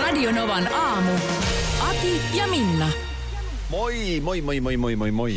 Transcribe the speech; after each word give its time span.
Radionovan 0.00 0.72
aamu. 0.74 1.12
Ati 1.90 2.20
ja 2.34 2.46
Minna. 2.46 2.88
Moi, 3.70 3.94
moi, 4.22 4.40
moi, 4.40 4.60
moi, 4.60 4.76
moi, 4.76 4.96
moi, 4.96 5.10
moi. 5.10 5.32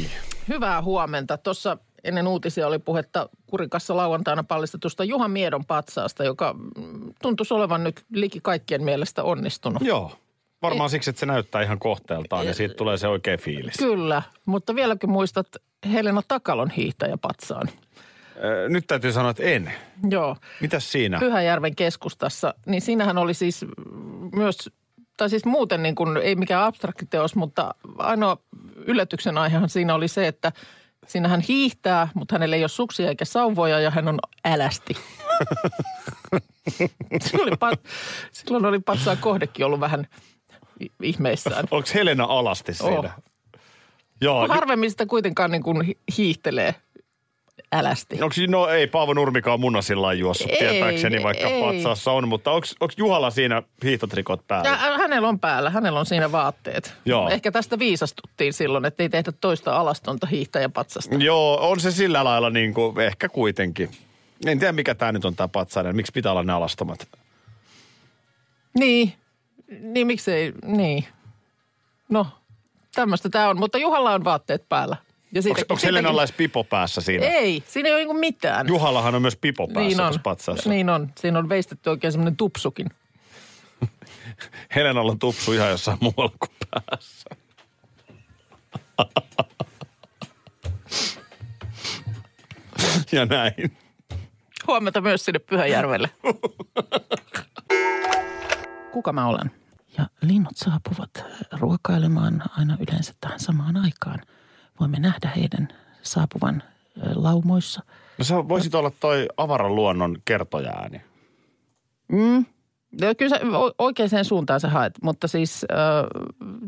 Hyvää 0.47 0.81
huomenta. 0.81 1.38
Tuossa 1.38 1.77
ennen 2.03 2.27
uutisia 2.27 2.67
oli 2.67 2.79
puhetta 2.79 3.29
Kurikassa 3.48 3.98
lauantaina 3.98 4.43
pallistetusta 4.43 5.03
Juha 5.03 5.27
Miedon 5.27 5.65
patsaasta, 5.65 6.23
joka 6.23 6.55
tuntuisi 7.21 7.53
olevan 7.53 7.84
nyt 7.84 8.05
liki 8.13 8.39
kaikkien 8.43 8.84
mielestä 8.84 9.23
onnistunut. 9.23 9.81
Joo. 9.84 10.11
Varmaan 10.62 10.89
siksi, 10.89 11.09
että 11.09 11.20
se 11.20 11.26
näyttää 11.26 11.62
ihan 11.62 11.79
kohteeltaan 11.79 12.45
ja 12.45 12.53
siitä 12.53 12.73
tulee 12.76 12.98
se 12.98 13.07
oikea 13.07 13.37
fiilis. 13.37 13.77
Kyllä, 13.77 14.21
mutta 14.45 14.76
vieläkö 14.76 15.07
muistat 15.07 15.48
Helena 15.93 16.21
Takalon 16.27 16.70
hiihtäjäpatsaan? 16.70 17.70
Ö, 18.43 18.70
Nyt 18.70 18.87
täytyy 18.87 19.12
sanoa, 19.12 19.31
että 19.31 19.43
en. 19.43 19.71
Joo. 20.09 20.37
Mitäs 20.62 20.91
siinä? 20.91 21.20
Pyhäjärven 21.20 21.76
keskustassa, 21.76 22.53
niin 22.65 22.81
siinähän 22.81 23.17
oli 23.17 23.34
siis 23.34 23.65
myös, 24.39 24.70
tai 25.17 25.29
siis 25.29 25.45
muuten 25.45 25.84
niin 25.84 25.95
kuin, 25.95 26.17
ei 26.17 26.35
mikään 26.35 26.63
abstraktiteos, 26.63 27.35
mutta 27.35 27.75
ainoa 27.98 28.37
yllätyksen 28.76 29.37
aihehan 29.37 29.70
siinä 29.70 29.95
oli 29.95 30.07
se, 30.07 30.27
että 30.27 30.51
siinä 31.07 31.27
hän 31.27 31.41
hiihtää, 31.41 32.07
mutta 32.13 32.35
hänellä 32.35 32.55
ei 32.55 32.63
ole 32.63 32.70
suksia 32.70 33.10
eikä 33.10 33.26
sauvoja 33.26 33.79
ja 33.79 33.91
hän 33.91 34.07
on 34.07 34.20
älästi. 34.45 34.93
silloin, 37.21 37.49
oli, 37.49 37.51
pa- 37.51 37.90
silloin 38.32 38.65
oli 38.65 38.79
patsaan 38.79 39.17
kohdekin 39.17 39.65
ollut 39.65 39.79
vähän 39.79 40.07
ihmeissään. 41.04 41.65
Onko 41.71 41.90
Helena 41.93 42.23
alasti 42.23 42.73
siinä? 42.73 42.98
Oh. 42.98 43.12
Joo. 44.21 44.48
Harvemmin 44.48 44.91
sitä 44.91 45.05
kuitenkaan 45.05 45.51
niin 45.51 45.63
kuin 45.63 45.82
hi- 45.82 45.98
hiihtelee 46.17 46.76
älästi. 47.71 48.15
Onko, 48.21 48.35
no 48.48 48.68
ei 48.68 48.88
Paavo 48.88 49.13
Nurmikaan 49.13 49.60
munasilla 49.60 50.13
juossut 50.13 50.52
Ei, 50.52 50.57
tietääkseni, 50.57 51.24
vaikka 51.24 51.48
ei. 51.48 51.63
patsaassa 51.63 52.12
on, 52.12 52.27
mutta 52.27 52.51
onko 52.51 52.68
Juhalla 52.98 53.29
siinä 53.29 53.63
hiihtotrikot 53.84 54.48
päällä? 54.48 54.70
Ja 54.70 54.77
hänellä 54.77 55.27
on 55.27 55.40
päällä, 55.40 55.70
hänellä 55.70 55.99
on 55.99 56.05
siinä 56.05 56.32
vaatteet. 56.32 56.93
Joo. 57.05 57.29
Ehkä 57.29 57.51
tästä 57.51 57.79
viisastuttiin 57.79 58.54
silloin, 58.54 58.85
että 58.85 59.04
ei 59.04 59.10
tehdä 59.10 59.32
toista 59.41 59.77
alastonta 59.77 60.27
hiihtäjäpatsasta. 60.27 61.16
Joo, 61.16 61.70
on 61.70 61.79
se 61.79 61.91
sillä 61.91 62.24
lailla 62.24 62.49
niin 62.49 62.74
kuin, 62.74 62.99
ehkä 62.99 63.29
kuitenkin. 63.29 63.91
En 64.46 64.59
tiedä, 64.59 64.72
mikä 64.72 64.96
tämä 64.96 65.12
nyt 65.12 65.25
on 65.25 65.35
tämä 65.35 65.47
patsainen. 65.47 65.96
Miksi 65.96 66.12
pitää 66.12 66.31
olla 66.31 66.44
ne 66.44 66.53
alastomat? 66.53 67.07
Niin, 68.79 69.13
niin 69.81 70.07
miksei, 70.07 70.53
niin. 70.66 71.06
No, 72.09 72.28
tämmöistä 72.96 73.29
tämä 73.29 73.50
on, 73.50 73.59
mutta 73.59 73.78
Juhalla 73.78 74.13
on 74.13 74.23
vaatteet 74.23 74.69
päällä. 74.69 74.96
Ja 75.31 75.41
Onko, 75.46 75.62
onko 75.69 75.81
Helenalla 75.84 76.25
pipo 76.38 76.63
päässä 76.63 77.02
siinä? 77.02 77.25
Ei, 77.25 77.63
siinä 77.68 77.88
ei 77.90 77.94
ole 77.94 78.02
niinku 78.02 78.13
mitään. 78.13 78.68
Juhallahan 78.68 79.16
on 79.16 79.22
myös 79.22 79.35
pipo 79.35 79.68
päässä 79.68 79.81
niin 79.81 80.00
on, 80.00 80.06
tuossa 80.06 80.22
patsaassa. 80.24 80.69
niin 80.69 80.90
on. 80.90 81.12
Siinä 81.19 81.40
on 81.40 81.50
veistetty 81.50 81.90
oikein 81.90 82.12
semmoinen 82.12 82.38
tupsukin. 82.38 82.90
Helenalla 84.75 85.12
on 85.12 85.19
tupsu 85.19 85.53
ihan 85.53 85.69
jossain 85.69 85.97
muualla 86.02 86.34
kuin 86.40 86.52
päässä. 86.72 87.30
ja 93.12 93.25
näin. 93.25 93.78
Huomenta 94.68 95.01
myös 95.01 95.25
sinne 95.25 95.39
Pyhäjärvelle. 95.39 96.09
Kuka 98.94 99.13
mä 99.13 99.28
olen? 99.28 99.51
Ja 99.97 100.07
linnut 100.22 100.57
saapuvat 100.57 101.23
ruokailemaan 101.51 102.44
aina 102.57 102.78
yleensä 102.88 103.13
tähän 103.22 103.39
samaan 103.39 103.78
aikaan. 103.78 104.19
Voimme 104.79 105.00
nähdä 105.00 105.31
heidän 105.35 105.67
saapuvan 106.01 106.63
laumoissa. 107.16 107.84
No 108.17 108.23
sä 108.25 108.47
voisit 108.47 108.75
olla 108.75 108.91
toi 109.00 109.28
avaran 109.38 109.75
luonnon 109.75 110.17
kertojaääni. 110.25 111.01
Mm. 112.12 112.45
Ja 113.01 113.16
Kyllä 113.16 113.29
sä 113.39 113.45
o- 113.57 113.73
oikeaan 113.78 114.25
suuntaan 114.25 114.59
sä 114.59 114.69
haet, 114.69 114.94
mutta 115.03 115.28
siis 115.28 115.66
äh, 115.72 115.78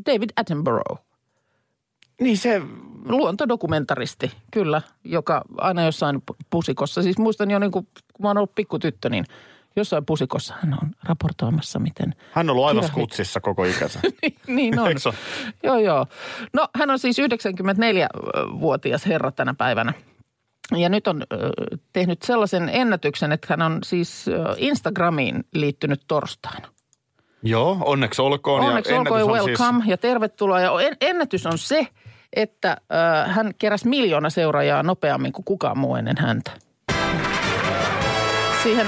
David 0.05 0.29
Attenborough, 0.35 1.01
Niin 2.21 2.37
se, 2.37 2.61
luontodokumentaristi, 3.05 4.31
kyllä, 4.51 4.81
joka 5.03 5.41
aina 5.57 5.83
jossain 5.85 6.15
pu- 6.15 6.35
pusikossa. 6.49 7.03
Siis 7.03 7.17
muistan 7.17 7.51
jo 7.51 7.59
niin 7.59 7.71
kuin, 7.71 7.87
kun 8.13 8.23
mä 8.23 8.27
oon 8.29 8.37
ollut 8.37 8.55
pikkutyttö, 8.55 9.09
niin 9.09 9.25
jossain 9.75 10.05
pusikossa 10.05 10.55
hän 10.61 10.73
on 10.81 10.91
raportoimassa, 11.03 11.79
miten 11.79 12.15
hän 12.31 12.45
on 12.45 12.49
ollut 12.49 12.65
aivan 12.65 12.81
Kirahit. 12.83 12.91
skutsissa 12.91 13.39
koko 13.39 13.63
ikänsä. 13.63 13.99
niin 14.47 14.79
on. 14.79 14.99
Se 14.99 15.09
ole? 15.09 15.15
Joo, 15.63 15.77
joo. 15.79 16.05
No 16.53 16.67
hän 16.75 16.89
on 16.89 16.99
siis 16.99 17.17
94-vuotias 17.19 19.05
herra 19.05 19.31
tänä 19.31 19.53
päivänä. 19.53 19.93
Ja 20.77 20.89
nyt 20.89 21.07
on 21.07 21.23
ö, 21.33 21.49
tehnyt 21.93 22.21
sellaisen 22.21 22.69
ennätyksen, 22.73 23.31
että 23.31 23.47
hän 23.49 23.61
on 23.61 23.79
siis 23.83 24.27
ö, 24.27 24.31
Instagramiin 24.57 25.43
liittynyt 25.53 26.01
torstaina. 26.07 26.67
Joo, 27.43 27.77
onneksi 27.85 28.21
olkoon. 28.21 28.61
Onneksi 28.65 28.93
ja 28.93 28.99
olkoon 28.99 29.19
ja 29.19 29.25
ennätys 29.25 29.41
on 29.41 29.47
welcome 29.67 29.79
Siis, 29.83 29.89
ja 29.89 29.97
tervetuloa. 29.97 30.59
Ja 30.59 30.81
en- 30.81 30.97
ennätys 31.01 31.45
on 31.45 31.57
se, 31.57 31.87
että 32.33 32.77
ö, 32.81 33.27
hän 33.31 33.51
keräsi 33.57 33.87
miljoona 33.87 34.29
seuraajaa 34.29 34.83
nopeammin 34.83 35.33
kuin 35.33 35.45
kukaan 35.45 35.77
muu 35.77 35.95
ennen 35.95 36.17
häntä. 36.19 36.51
Siihen, 38.63 38.87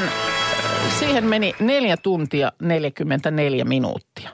siihen 0.89 1.25
meni 1.25 1.55
neljä 1.59 1.97
tuntia 1.97 2.51
44 2.61 3.65
minuuttia. 3.65 4.29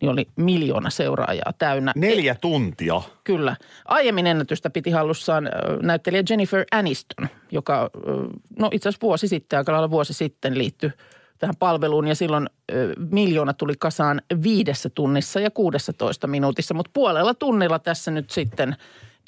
Niin 0.00 0.10
oli 0.10 0.26
miljoona 0.36 0.90
seuraajaa 0.90 1.52
täynnä. 1.58 1.92
neljä 1.96 2.34
tuntia. 2.34 3.02
Kyllä. 3.24 3.56
Aiemmin 3.84 4.26
ennätystä 4.26 4.70
piti 4.70 4.90
hallussaan 4.90 5.50
näyttelijä 5.82 6.22
Jennifer 6.30 6.64
Aniston, 6.72 7.28
joka 7.52 7.90
no 8.58 8.70
itse 8.72 8.88
asiassa 8.88 9.06
vuosi 9.06 9.28
sitten, 9.28 9.58
aika 9.58 9.72
lailla 9.72 9.90
vuosi 9.90 10.12
sitten 10.12 10.58
liittyi 10.58 10.90
tähän 11.38 11.56
palveluun 11.58 12.08
ja 12.08 12.14
silloin 12.14 12.46
ö, 12.72 12.94
miljoona 13.10 13.52
tuli 13.52 13.74
kasaan 13.78 14.22
viidessä 14.42 14.90
tunnissa 14.90 15.40
ja 15.40 15.50
16 15.50 16.26
minuutissa, 16.26 16.74
mutta 16.74 16.90
puolella 16.94 17.34
tunnilla 17.34 17.78
tässä 17.78 18.10
nyt 18.10 18.30
sitten 18.30 18.76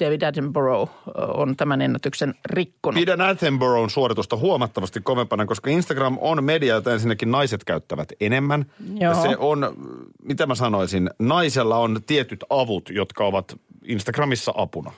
David 0.00 0.22
Attenborough 0.22 0.92
on 1.34 1.56
tämän 1.56 1.82
ennätyksen 1.82 2.34
rikkonut. 2.46 3.00
Pidän 3.00 3.20
Attenboroughin 3.20 3.90
suoritusta 3.90 4.36
huomattavasti 4.36 5.00
kovempana, 5.00 5.46
koska 5.46 5.70
Instagram 5.70 6.18
on 6.20 6.44
media, 6.44 6.74
jota 6.74 6.92
ensinnäkin 6.92 7.30
naiset 7.30 7.64
käyttävät 7.64 8.08
enemmän. 8.20 8.66
Ja 8.94 9.10
Joo. 9.10 9.22
se 9.22 9.36
on, 9.38 9.76
mitä 10.22 10.46
mä 10.46 10.54
sanoisin, 10.54 11.10
naisella 11.18 11.76
on 11.78 12.00
tietyt 12.06 12.44
avut, 12.50 12.90
jotka 12.90 13.24
ovat 13.24 13.56
Instagramissa 13.84 14.52
apuna. 14.56 14.92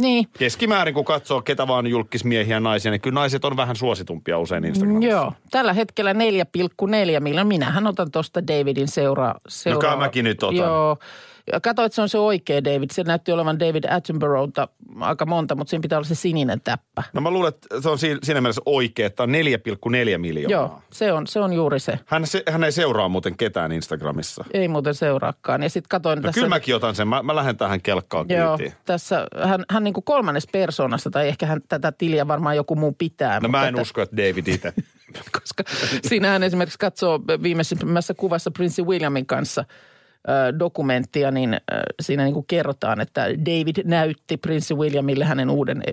Niin, 0.00 0.26
Keskimäärin, 0.38 0.94
kun 0.94 1.04
katsoo 1.04 1.42
ketä 1.42 1.66
vaan 1.68 1.86
julkismiehiä 1.86 2.56
ja 2.56 2.60
naisia, 2.60 2.90
niin 2.90 3.00
kyllä 3.00 3.14
naiset 3.14 3.44
on 3.44 3.56
vähän 3.56 3.76
suositumpia 3.76 4.38
usein 4.38 4.64
Instagramissa. 4.64 5.10
joo. 5.10 5.32
Tällä 5.50 5.72
hetkellä 5.72 6.12
4,4 6.12 6.18
miljoonaa. 7.20 7.44
Minähän 7.44 7.86
otan 7.86 8.10
tuosta 8.10 8.46
Davidin 8.46 8.88
seuraa. 8.88 9.34
seuraa. 9.48 9.90
No 9.90 9.96
mäkin 9.96 10.24
nyt 10.24 10.42
otan. 10.42 10.56
Joo. 10.56 10.98
Ja 11.52 11.60
Kato, 11.60 11.84
että 11.84 11.94
se 11.96 12.02
on 12.02 12.08
se 12.08 12.18
oikea 12.18 12.64
David. 12.64 12.90
Se 12.92 13.02
näytti 13.02 13.32
olevan 13.32 13.58
David 13.58 13.84
Attenboroughta 13.90 14.68
aika 15.00 15.26
monta, 15.26 15.54
mutta 15.54 15.70
siinä 15.70 15.82
pitää 15.82 15.98
olla 15.98 16.08
se 16.08 16.14
sininen 16.14 16.60
täppä. 16.60 17.02
No 17.12 17.20
mä 17.20 17.30
luulen, 17.30 17.48
että 17.48 17.80
se 17.80 17.88
on 17.88 17.98
si- 17.98 18.18
siinä 18.22 18.40
mielessä 18.40 18.62
oikea, 18.66 19.06
että 19.06 19.22
on 19.22 19.32
4,4 19.32 20.18
miljoonaa. 20.18 20.50
Joo, 20.68 20.82
se 20.92 21.12
on, 21.12 21.26
se 21.26 21.40
on 21.40 21.52
juuri 21.52 21.80
se. 21.80 21.98
Hän, 22.06 22.26
se, 22.26 22.42
hän 22.50 22.64
ei 22.64 22.72
seuraa 22.72 23.08
muuten 23.08 23.36
ketään 23.36 23.72
Instagramissa. 23.72 24.44
Ei 24.54 24.68
muuten 24.68 24.94
seuraakaan. 24.94 25.62
Ja 25.62 25.70
sitten 25.70 25.88
katoin 25.88 26.16
No 26.16 26.22
tässä... 26.22 26.34
kyllä 26.34 26.48
mäkin 26.48 26.76
otan 26.76 26.94
sen. 26.94 27.08
Mä, 27.08 27.22
mä 27.22 27.36
lähden 27.36 27.56
tähän 27.56 27.82
kelkkaan 27.82 28.26
Joo, 28.28 28.58
kyytiin. 28.58 28.76
tässä 28.84 29.26
hän, 29.44 29.64
hän 29.70 29.84
niin 29.84 29.94
kuin 29.94 30.04
kolmannes 30.04 30.46
persoonasta, 30.52 31.10
tai 31.10 31.28
ehkä 31.28 31.46
hän 31.46 31.60
tätä 31.68 31.92
tiliä 31.92 32.28
varmaan 32.28 32.56
joku 32.56 32.76
muu 32.76 32.92
pitää. 32.98 33.34
No 33.34 33.40
mutta 33.40 33.48
mä 33.58 33.62
en 33.62 33.68
että- 33.68 33.82
usko, 33.82 34.02
että 34.02 34.16
David 34.16 34.46
itse. 34.46 34.72
koska 35.40 35.64
siinä 36.08 36.28
hän 36.28 36.42
esimerkiksi 36.42 36.78
katsoo 36.78 37.20
viimeisimmässä 37.42 38.14
kuvassa 38.14 38.50
Prince 38.50 38.82
Williamin 38.82 39.26
kanssa 39.26 39.64
dokumenttia, 40.58 41.30
niin 41.30 41.56
siinä 42.00 42.24
niin 42.24 42.34
kuin 42.34 42.46
kerrotaan, 42.46 43.00
että 43.00 43.26
David 43.28 43.76
näytti 43.84 44.36
Prince 44.36 44.74
Williamille 44.74 45.24
hänen 45.24 45.50
uuden 45.50 45.82
e, 45.86 45.92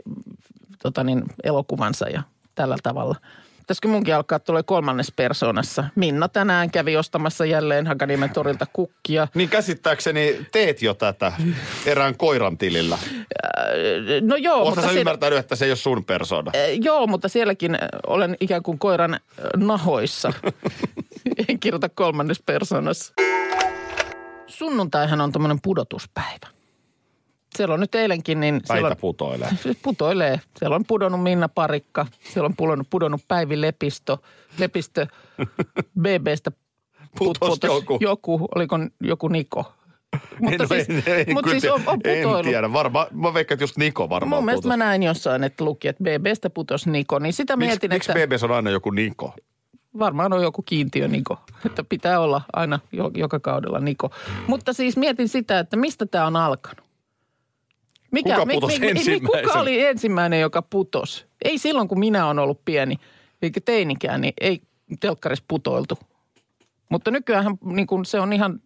tota 0.83 1.03
niin, 1.03 1.23
elokuvansa 1.43 2.09
ja 2.09 2.23
tällä 2.55 2.75
tavalla. 2.83 3.15
Pitäisikö 3.63 3.87
munkin 3.87 4.15
alkaa 4.15 4.39
tulee 4.39 4.63
kolmannes 4.63 5.11
persoonassa? 5.15 5.83
Minna 5.95 6.27
tänään 6.27 6.71
kävi 6.71 6.97
ostamassa 6.97 7.45
jälleen 7.45 7.87
Hakaniemen 7.87 8.29
torilta 8.29 8.65
kukkia. 8.73 9.27
Niin 9.35 9.49
käsittääkseni 9.49 10.45
teet 10.51 10.81
jo 10.81 10.93
tätä 10.93 11.31
erään 11.85 12.17
koiran 12.17 12.57
tilillä. 12.57 12.97
No 14.21 14.35
joo, 14.35 14.55
Oletko 14.55 14.69
mutta 14.69 14.81
sä 14.81 14.87
siellä, 14.87 14.99
ymmärtänyt, 14.99 15.39
että 15.39 15.55
se 15.55 15.65
ei 15.65 15.71
ole 15.71 15.75
sun 15.75 16.05
persona? 16.05 16.51
Eh, 16.53 16.79
joo, 16.81 17.07
mutta 17.07 17.29
sielläkin 17.29 17.77
olen 18.07 18.37
ikään 18.39 18.63
kuin 18.63 18.79
koiran 18.79 19.19
nahoissa. 19.57 20.33
en 21.49 21.59
kirjoita 21.59 21.89
kolmannes 21.89 22.41
persoonassa. 22.45 23.13
Sunnuntaihan 24.53 25.21
on 25.21 25.31
tämmöinen 25.31 25.59
pudotuspäivä. 25.63 26.47
Siellä 27.55 27.73
on 27.73 27.79
nyt 27.79 27.95
eilenkin, 27.95 28.39
niin 28.39 28.61
Päitä 28.67 28.87
on, 28.87 28.97
putoilee. 29.01 29.49
putoilee. 29.83 30.39
Siellä 30.59 30.75
on 30.75 30.83
pudonnut 30.87 31.23
Minna 31.23 31.49
Parikka, 31.49 32.05
siellä 32.33 32.45
on 32.45 32.55
pudonnut, 32.57 32.87
pudonnut 32.89 33.21
Päivi 33.27 33.61
Lepisto, 33.61 34.19
Lepistö 34.57 35.07
BBstä 36.01 36.51
Putos 37.17 37.59
joku. 37.63 37.97
joku. 38.01 38.47
Oliko 38.55 38.79
joku 39.01 39.27
Niko? 39.27 39.73
Mutta 40.39 40.63
En- 40.63 40.67
siis, 40.85 40.89
en- 41.07 41.19
en 41.19 41.25
kyllä 41.43 41.59
siis 41.59 41.73
on, 41.73 41.81
on 41.85 41.99
tiedä. 41.99 42.37
En 42.39 42.45
tiedä. 42.45 42.73
Varmaan, 42.73 43.07
mä 43.11 43.33
veikkaan, 43.33 43.55
että 43.55 43.63
just 43.63 43.77
Niko 43.77 44.09
varmaan 44.09 44.37
Mun 44.41 44.45
mielestä 44.45 44.63
putos. 44.63 44.77
mä 44.77 44.85
näin 44.85 45.03
jossain, 45.03 45.43
että 45.43 45.65
luki, 45.65 45.87
että 45.87 46.03
BBstä 46.03 46.49
putos 46.49 46.87
Niko, 46.87 47.19
niin 47.19 47.33
sitä 47.33 47.55
Miksi, 47.57 47.69
mietin, 47.69 47.89
miksi 47.89 48.11
että 48.11 48.27
BBS 48.27 48.43
on 48.43 48.51
aina 48.51 48.69
joku 48.69 48.91
Niko? 48.91 49.33
Varmaan 49.99 50.33
on 50.33 50.43
joku 50.43 50.61
kiintiö 50.61 51.07
Niko, 51.07 51.39
että 51.65 51.83
pitää 51.83 52.19
olla 52.19 52.41
aina 52.53 52.79
jo, 52.91 53.11
joka 53.15 53.39
kaudella 53.39 53.79
Niko. 53.79 54.11
Mutta 54.47 54.73
siis 54.73 54.97
mietin 54.97 55.27
sitä, 55.27 55.59
että 55.59 55.77
mistä 55.77 56.05
tämä 56.05 56.25
on 56.25 56.35
alkanut. 56.35 56.85
Kuka 58.23 58.45
putosi 58.53 58.79
Kuka 58.79 58.87
ensimmäisenä? 58.87 59.61
oli 59.61 59.85
ensimmäinen, 59.85 60.41
joka 60.41 60.61
putos? 60.61 61.25
Ei 61.41 61.57
silloin, 61.57 61.87
kun 61.87 61.99
minä 61.99 62.25
olen 62.25 62.39
ollut 62.39 62.65
pieni, 62.65 62.95
eikä 63.41 63.61
teinikään, 63.61 64.21
niin 64.21 64.33
ei 64.41 64.61
telkkarissa 64.99 65.45
putoiltu. 65.47 65.97
Mutta 66.89 67.11
nykyään 67.11 67.57
niin 67.65 67.87
kun 67.87 68.05
se 68.05 68.19
on 68.19 68.33
ihan 68.33 68.59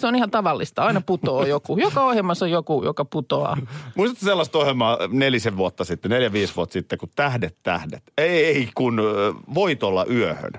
se 0.00 0.06
on 0.06 0.16
ihan 0.16 0.30
tavallista. 0.30 0.82
Aina 0.82 1.00
putoaa 1.00 1.46
joku. 1.46 1.78
Joka 1.78 2.04
ohjelmassa 2.04 2.44
on 2.44 2.50
joku, 2.50 2.84
joka 2.84 3.04
putoaa. 3.04 3.56
Muistatko 3.96 4.24
sellaista 4.24 4.58
ohjelmaa 4.58 4.98
nelisen 5.08 5.56
vuotta 5.56 5.84
sitten, 5.84 6.10
neljä, 6.10 6.32
viisi 6.32 6.56
vuotta 6.56 6.72
sitten, 6.72 6.98
kun 6.98 7.08
Tähdet, 7.16 7.56
tähdet? 7.62 8.02
Ei, 8.18 8.44
ei 8.44 8.68
kun 8.74 8.98
ö, 9.00 9.34
Voitolla 9.54 10.06
yöhön. 10.10 10.52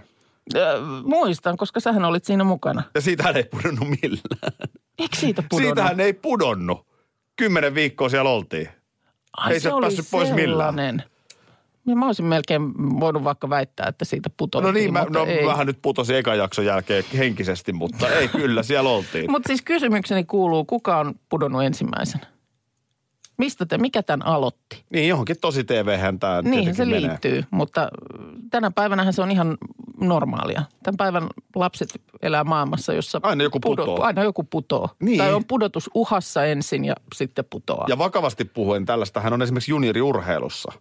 Ö, 0.55 0.59
muistan, 1.03 1.57
koska 1.57 1.79
sähän 1.79 2.05
olit 2.05 2.25
siinä 2.25 2.43
mukana. 2.43 2.83
Ja 2.95 3.01
siitähän 3.01 3.37
ei 3.37 3.43
pudonnut 3.43 3.87
millään. 4.01 4.53
Eikö 4.99 5.15
siitä 5.17 5.43
pudonnut? 5.49 5.67
Siitähän 5.77 5.99
ei 5.99 6.13
pudonnut. 6.13 6.87
Kymmenen 7.35 7.75
viikkoa 7.75 8.09
siellä 8.09 8.29
oltiin. 8.29 8.69
Ai, 9.37 9.53
ei 9.53 9.59
se 9.59 9.63
se 9.63 9.73
oli 9.73 9.81
päässyt 9.81 10.05
pois 10.11 10.31
millään. 10.31 11.03
Ja 11.87 11.95
mä 11.95 12.05
olisin 12.05 12.25
melkein 12.25 12.61
voinut 12.99 13.23
vaikka 13.23 13.49
väittää, 13.49 13.87
että 13.87 14.05
siitä 14.05 14.29
putoiltiin, 14.37 14.73
No 14.73 14.79
niin, 14.79 14.93
mä, 14.93 15.05
no, 15.09 15.25
ei. 15.25 15.45
vähän 15.45 15.67
nyt 15.67 15.79
putosi 15.81 16.15
ekan 16.15 16.37
jakson 16.37 16.65
jälkeen 16.65 17.03
henkisesti, 17.17 17.73
mutta 17.73 18.09
ei 18.09 18.27
kyllä, 18.27 18.63
siellä 18.63 18.89
oltiin. 18.89 19.31
Mutta 19.31 19.47
siis 19.47 19.61
kysymykseni 19.61 20.23
kuuluu, 20.23 20.65
kuka 20.65 20.97
on 20.97 21.15
pudonnut 21.29 21.63
ensimmäisenä? 21.63 22.25
Mistä 23.37 23.65
te, 23.65 23.77
mikä 23.77 24.03
tämän 24.03 24.27
aloitti? 24.27 24.83
Niin, 24.89 25.09
johonkin 25.09 25.35
tosi 25.41 25.63
TV-hän 25.63 26.19
tämä 26.19 26.41
Niihin 26.41 26.75
se 26.75 26.85
menee. 26.85 27.01
liittyy, 27.01 27.43
mutta 27.51 27.89
tänä 28.49 28.71
päivänä 28.71 29.11
se 29.11 29.21
on 29.21 29.31
ihan 29.31 29.57
normaalia. 30.01 30.61
Tämän 30.83 30.97
päivän 30.97 31.27
lapset 31.55 32.01
elää 32.21 32.43
maailmassa, 32.43 32.93
jossa 32.93 33.19
Aina 33.23 33.43
joku 33.43 33.59
putoo. 33.59 34.01
aina 34.01 34.23
joku 34.23 34.43
putoo. 34.43 34.89
Niin. 35.01 35.17
Tai 35.17 35.33
on 35.33 35.45
pudotus 35.47 35.89
uhassa 35.93 36.45
ensin 36.45 36.85
ja 36.85 36.95
sitten 37.15 37.45
putoaa. 37.49 37.85
Ja 37.89 37.97
vakavasti 37.97 38.45
puhuen, 38.45 38.85
tällaistähän 38.85 39.33
on 39.33 39.41
esimerkiksi 39.41 39.71
junioriurheilussa. 39.71 40.71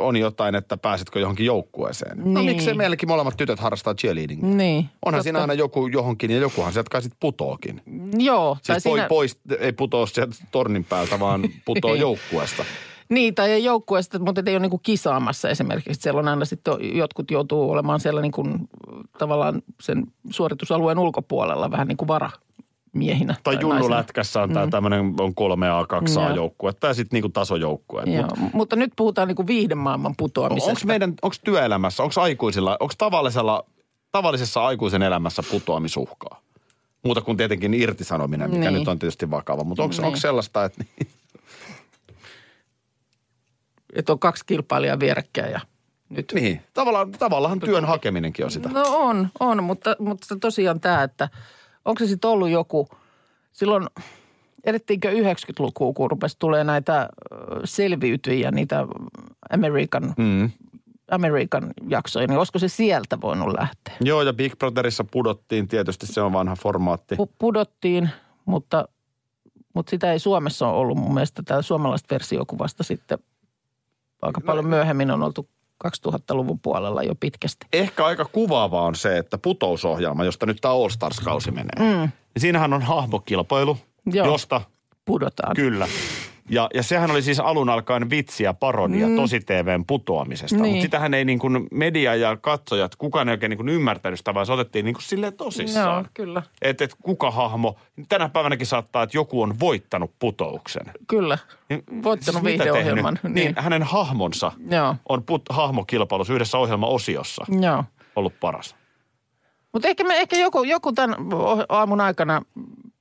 On 0.00 0.16
jotain, 0.16 0.54
että 0.54 0.76
pääsetkö 0.76 1.20
johonkin 1.20 1.46
joukkueeseen. 1.46 2.18
No 2.18 2.40
Niin. 2.40 2.56
miksi 2.56 2.74
meilläkin 2.74 3.08
molemmat 3.08 3.36
tytöt 3.36 3.60
harrastaa 3.60 3.94
cheerleadingia? 3.94 4.54
Niin. 4.54 4.78
Onhan 4.78 5.18
totta. 5.18 5.22
siinä 5.22 5.40
aina 5.40 5.54
joku 5.54 5.86
johonkin 5.86 6.30
ja 6.30 6.38
jokuhan 6.38 6.72
sieltä 6.72 6.90
kai 6.90 7.02
sit 7.02 7.12
putookin. 7.20 7.82
Joo. 8.18 8.56
tai 8.66 8.80
Siis 8.80 8.82
siinä, 8.92 9.08
pois, 9.08 9.38
ei 9.60 9.72
putoo 9.72 10.06
sieltä 10.06 10.34
tornin 10.52 10.84
päältä, 10.84 11.20
vaan 11.20 11.42
putoo 11.64 11.94
Ei. 11.94 12.00
joukkueesta. 12.06 12.64
Niin, 13.08 13.34
tai 13.34 13.50
ei 13.50 13.64
joukkueesta, 13.64 14.18
mutta 14.18 14.42
ei 14.46 14.54
ole 14.54 14.60
niin 14.60 14.70
kuin 14.70 14.82
kisaamassa 14.82 15.48
esimerkiksi. 15.48 16.02
Siellä 16.02 16.18
on 16.18 16.28
aina 16.28 16.44
sitten, 16.44 16.74
jotkut 16.96 17.30
joutuu 17.30 17.70
olemaan 17.70 18.00
siellä 18.00 18.20
niin 18.20 18.32
kuin, 18.32 18.68
tavallaan 19.18 19.62
sen 19.80 20.06
suoritusalueen 20.30 20.98
ulkopuolella 20.98 21.70
vähän 21.70 21.88
niin 21.88 21.96
kuin 21.96 22.08
varamiehinä. 22.94 23.34
Tai 23.42 23.54
naisina. 23.54 23.74
junnulätkässä 23.74 24.42
on 24.42 24.50
mm. 24.50 24.70
tämmöinen, 24.70 25.14
on 25.20 25.34
kolme 25.34 25.70
A, 25.70 25.86
kaksi 25.86 26.18
A 26.18 26.22
Joo. 26.22 26.34
joukkuetta 26.36 26.86
ja 26.86 26.94
sitten 26.94 27.16
niinku 27.16 27.28
tasojoukkueet. 27.28 28.06
Joo, 28.06 28.28
Mut 28.36 28.52
mutta 28.52 28.76
nyt 28.76 28.92
puhutaan 28.96 29.28
niin 29.28 29.36
kuin 29.36 29.46
viihdemaailman 29.46 30.14
putoamisesta. 30.16 30.70
Onko 30.70 30.80
meidän, 30.84 31.14
onko 31.22 31.36
työelämässä, 31.44 32.02
onko 32.02 32.20
aikuisilla, 32.20 32.76
onko 32.80 32.94
tavallisella, 32.98 33.64
tavallisessa 34.12 34.66
aikuisen 34.66 35.02
elämässä 35.02 35.42
putoamisuhkaa? 35.50 36.40
Muuta 37.04 37.20
kuin 37.20 37.36
tietenkin 37.36 37.74
irtisanominen, 37.74 38.50
mikä 38.50 38.70
Niin. 38.70 38.78
nyt 38.78 38.88
on 38.88 38.98
tietysti 38.98 39.30
vakava. 39.30 39.64
Mutta 39.64 39.82
onko, 39.82 39.94
Niin. 40.02 40.16
sellaista, 40.20 40.64
että 40.64 40.84
Että 43.94 44.12
on 44.12 44.18
kaksi 44.18 44.46
kilpailijaa 44.46 45.00
vierekkäin 45.00 45.52
ja 45.52 45.60
nyt. 46.08 46.32
niin, 46.34 46.60
tavallaan, 46.74 47.12
tavallaan 47.12 47.60
työn 47.60 47.84
hakeminenkin 47.84 48.44
on 48.44 48.50
sitä. 48.50 48.68
No 48.68 48.82
on, 48.88 49.28
on, 49.40 49.64
mutta, 49.64 49.96
mutta 49.98 50.36
tosiaan 50.40 50.80
tämä, 50.80 51.02
että 51.02 51.28
onko 51.84 51.98
se 51.98 52.06
sitten 52.06 52.30
ollut 52.30 52.48
joku, 52.50 52.88
silloin 53.52 53.86
edettiinkö 54.64 55.10
90-lukua, 55.12 55.92
kun 55.92 56.10
rupesi 56.10 56.36
tulee 56.38 56.64
näitä 56.64 57.08
selviytyjiä, 57.64 58.50
niitä 58.50 58.86
American, 59.50 60.14
Mm. 60.18 60.50
American 61.10 61.72
jaksoja, 61.88 62.26
niin 62.26 62.38
olisiko 62.38 62.58
se 62.58 62.68
sieltä 62.68 63.20
voinut 63.20 63.54
lähteä? 63.58 63.94
Joo, 64.00 64.22
ja 64.22 64.32
Big 64.32 64.58
Brotherissa 64.58 65.04
pudottiin, 65.10 65.68
tietysti 65.68 66.06
se 66.06 66.20
on 66.20 66.32
vanha 66.32 66.56
formaatti. 66.56 67.14
Pu- 67.14 67.34
pudottiin, 67.38 68.10
mutta, 68.44 68.88
mutta 69.74 69.90
sitä 69.90 70.12
ei 70.12 70.18
Suomessa 70.18 70.68
ole 70.68 70.76
ollut 70.78 70.98
mun 70.98 71.14
mielestä. 71.14 71.42
Tämä 71.42 71.62
suomalaista 71.62 72.14
versiokuvasta 72.14 72.82
sitten 72.82 73.18
aika 74.22 74.40
paljon 74.40 74.66
myöhemmin 74.66 75.10
on 75.10 75.22
oltu 75.22 75.48
2000-luvun 75.84 76.58
puolella 76.58 77.02
jo 77.02 77.14
pitkästi. 77.14 77.66
Ehkä 77.72 78.04
aika 78.04 78.24
kuvaavaa 78.24 78.82
on 78.82 78.94
se, 78.94 79.18
että 79.18 79.38
putousohjelma, 79.38 80.24
josta 80.24 80.46
nyt 80.46 80.58
tämä 80.60 80.74
All 80.74 80.88
Stars-kausi 80.88 81.50
menee, 81.50 81.78
mm. 81.78 82.00
niin 82.00 82.12
siinähän 82.38 82.72
on 82.72 82.82
hahmokilpailu, 82.82 83.78
Joo. 84.06 84.26
josta 84.26 84.60
Pudotaan. 85.04 85.56
Kyllä. 85.56 85.88
Ja, 86.50 86.68
ja 86.74 86.82
sehän 86.82 87.10
oli 87.10 87.22
siis 87.22 87.40
alun 87.40 87.68
alkaen 87.68 88.10
vitsi 88.10 88.44
ja 88.44 88.54
parodia 88.54 89.06
mm. 89.06 89.16
tosi 89.16 89.40
TVn 89.40 89.84
putoamisesta. 89.86 90.56
Niin. 90.56 90.66
Mutta 90.70 90.82
sitähän 90.82 91.14
ei 91.14 91.24
niin 91.24 91.38
kuin 91.38 91.68
media 91.70 92.14
ja 92.14 92.36
katsojat, 92.36 92.96
kukaan 92.96 93.28
ei 93.28 93.32
oikein 93.32 93.50
niin 93.50 93.58
kuin 93.58 93.68
ymmärtänyt 93.68 94.18
sitä, 94.18 94.34
vaan 94.34 94.46
se 94.46 94.52
otettiin 94.52 94.84
niin 94.84 94.94
kuin 94.94 95.02
silleen 95.02 95.32
tosissaan. 95.32 96.04
Joo, 96.04 96.10
kyllä. 96.14 96.42
Että 96.62 96.84
et 96.84 96.94
kuka 97.02 97.30
hahmo, 97.30 97.78
tänä 98.08 98.28
päivänäkin 98.28 98.66
saattaa, 98.66 99.02
että 99.02 99.16
joku 99.16 99.42
on 99.42 99.60
voittanut 99.60 100.10
putouksen. 100.18 100.86
Kyllä. 101.08 101.38
Niin, 101.68 101.82
Voittanut 102.02 102.42
mitä 102.42 102.64
viihdeohjelman. 102.64 103.18
tehnyt? 103.22 103.34
Niin. 103.34 103.54
hänen 103.58 103.82
hahmonsa 103.82 104.52
Joo, 104.70 104.96
on 105.08 105.22
put, 105.22 105.42
hahmokilpailussa 105.50 106.34
yhdessä 106.34 106.58
ohjelmaosiossa 106.58 107.44
joo. 107.60 107.84
ollut 108.16 108.40
paras. 108.40 108.76
Mutta 109.72 109.88
ehkä, 109.88 110.04
me, 110.04 110.20
ehkä 110.20 110.36
joku, 110.36 110.62
joku 110.62 110.92
tämän 110.92 111.16
aamun 111.68 112.00
aikana 112.00 112.42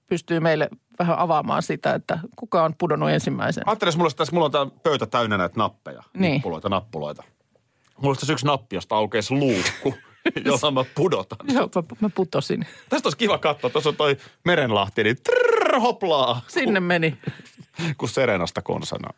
pystyy 0.08 0.40
meille 0.40 0.70
vähän 1.00 1.20
avaamaan 1.20 1.64
sitä, 1.64 1.94
että 1.94 2.20
kuka 2.36 2.64
on 2.64 2.76
pudonnut 2.78 3.10
ensimmäisen. 3.10 3.68
Ajattelin, 3.68 3.98
mulla 3.98 4.12
tässä, 4.12 4.34
mulla 4.34 4.46
on 4.46 4.52
tämä 4.52 4.68
pöytä 4.84 5.06
täynnä 5.06 5.38
näitä 5.38 5.56
nappeja. 5.58 6.04
Niin. 6.14 6.34
Nappuloita, 6.34 6.70
nappuloita. 6.70 7.24
Mulla 7.98 8.10
olisi 8.10 8.20
tässä 8.20 8.34
yksi 8.34 8.46
nappi, 8.46 8.76
josta 8.76 8.96
aukeisi 8.96 9.34
luukku, 9.34 9.94
jolla 10.46 10.72
mä 10.72 10.84
pudotan. 10.96 11.38
Joo, 11.54 11.70
mä, 11.76 11.84
mä 12.00 12.10
putosin. 12.16 12.66
Tästä 12.90 13.08
olisi 13.08 13.18
kiva 13.18 13.38
katsoa. 13.38 13.70
Tuossa 13.70 13.90
on 13.90 13.96
toi 13.96 14.18
merenlahti, 14.46 15.04
niin 15.04 15.18
trrr, 15.24 15.80
hoplaa, 15.80 16.42
Sinne 16.48 16.80
meni. 16.80 17.18
kun 17.98 18.10
Serenasta 18.10 18.62
konsana. 18.62 19.10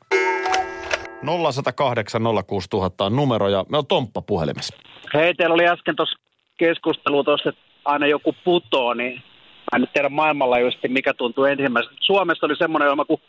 0108 1.51 2.21
06000 2.47 3.05
on 3.05 3.15
numero 3.15 3.49
ja 3.49 3.65
me 3.69 3.77
on 3.77 3.87
Tomppa 3.87 4.21
puhelimessa. 4.21 4.75
Hei, 5.13 5.33
teillä 5.33 5.53
oli 5.53 5.67
äsken 5.67 5.95
tuossa 5.95 6.19
keskustelu 6.57 7.23
tuossa, 7.23 7.49
että 7.49 7.61
aina 7.85 8.07
joku 8.07 8.35
putoo, 8.45 8.93
niin 8.93 9.23
mä 9.71 9.75
en 9.75 9.81
nyt 9.81 9.93
tiedä 9.93 10.09
maailmanlaajuisesti, 10.09 10.87
mikä 10.87 11.13
tuntuu 11.13 11.43
ensimmäisenä. 11.43 11.97
Suomessa 11.99 12.45
oli 12.45 12.55
semmoinen 12.55 12.87
ohjelma 12.87 13.05
kuin 13.05 13.21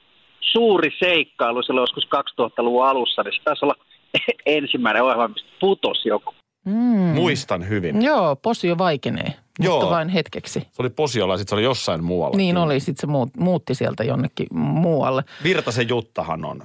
Suuri 0.53 0.91
seikkailu 0.99 1.63
silloin 1.63 1.83
joskus 1.83 2.09
2000-luvun 2.41 2.87
alussa, 2.87 3.23
niin 3.23 3.33
se 3.33 3.43
taisi 3.45 3.65
olla 3.65 3.75
ensimmäinen 4.47 5.03
ohjelma, 5.03 5.29
mistä 5.29 5.49
putosi 5.61 6.09
joku. 6.09 6.35
Mm. 6.65 7.15
Muistan 7.15 7.69
hyvin. 7.69 8.03
Joo, 8.03 8.37
posio 8.37 8.79
vaikenee, 8.79 9.35
Joo. 9.59 9.75
mutta 9.75 9.91
vain 9.95 10.09
hetkeksi. 10.09 10.61
Se 10.61 10.83
oli 10.83 10.91
Posiolla 10.91 11.35
ja 11.35 11.39
sitten 11.39 11.51
se 11.51 11.55
oli 11.55 11.65
jossain 11.65 12.05
muualla. 12.05 12.37
Niin 12.37 12.57
oli, 12.57 12.81
sitten 12.81 13.01
se 13.01 13.07
muut, 13.07 13.37
muutti 13.37 13.75
sieltä 13.75 14.05
jonnekin 14.05 14.47
muualle. 14.55 15.25
Virtasen 15.45 15.89
Juttahan 15.89 16.45
on, 16.45 16.63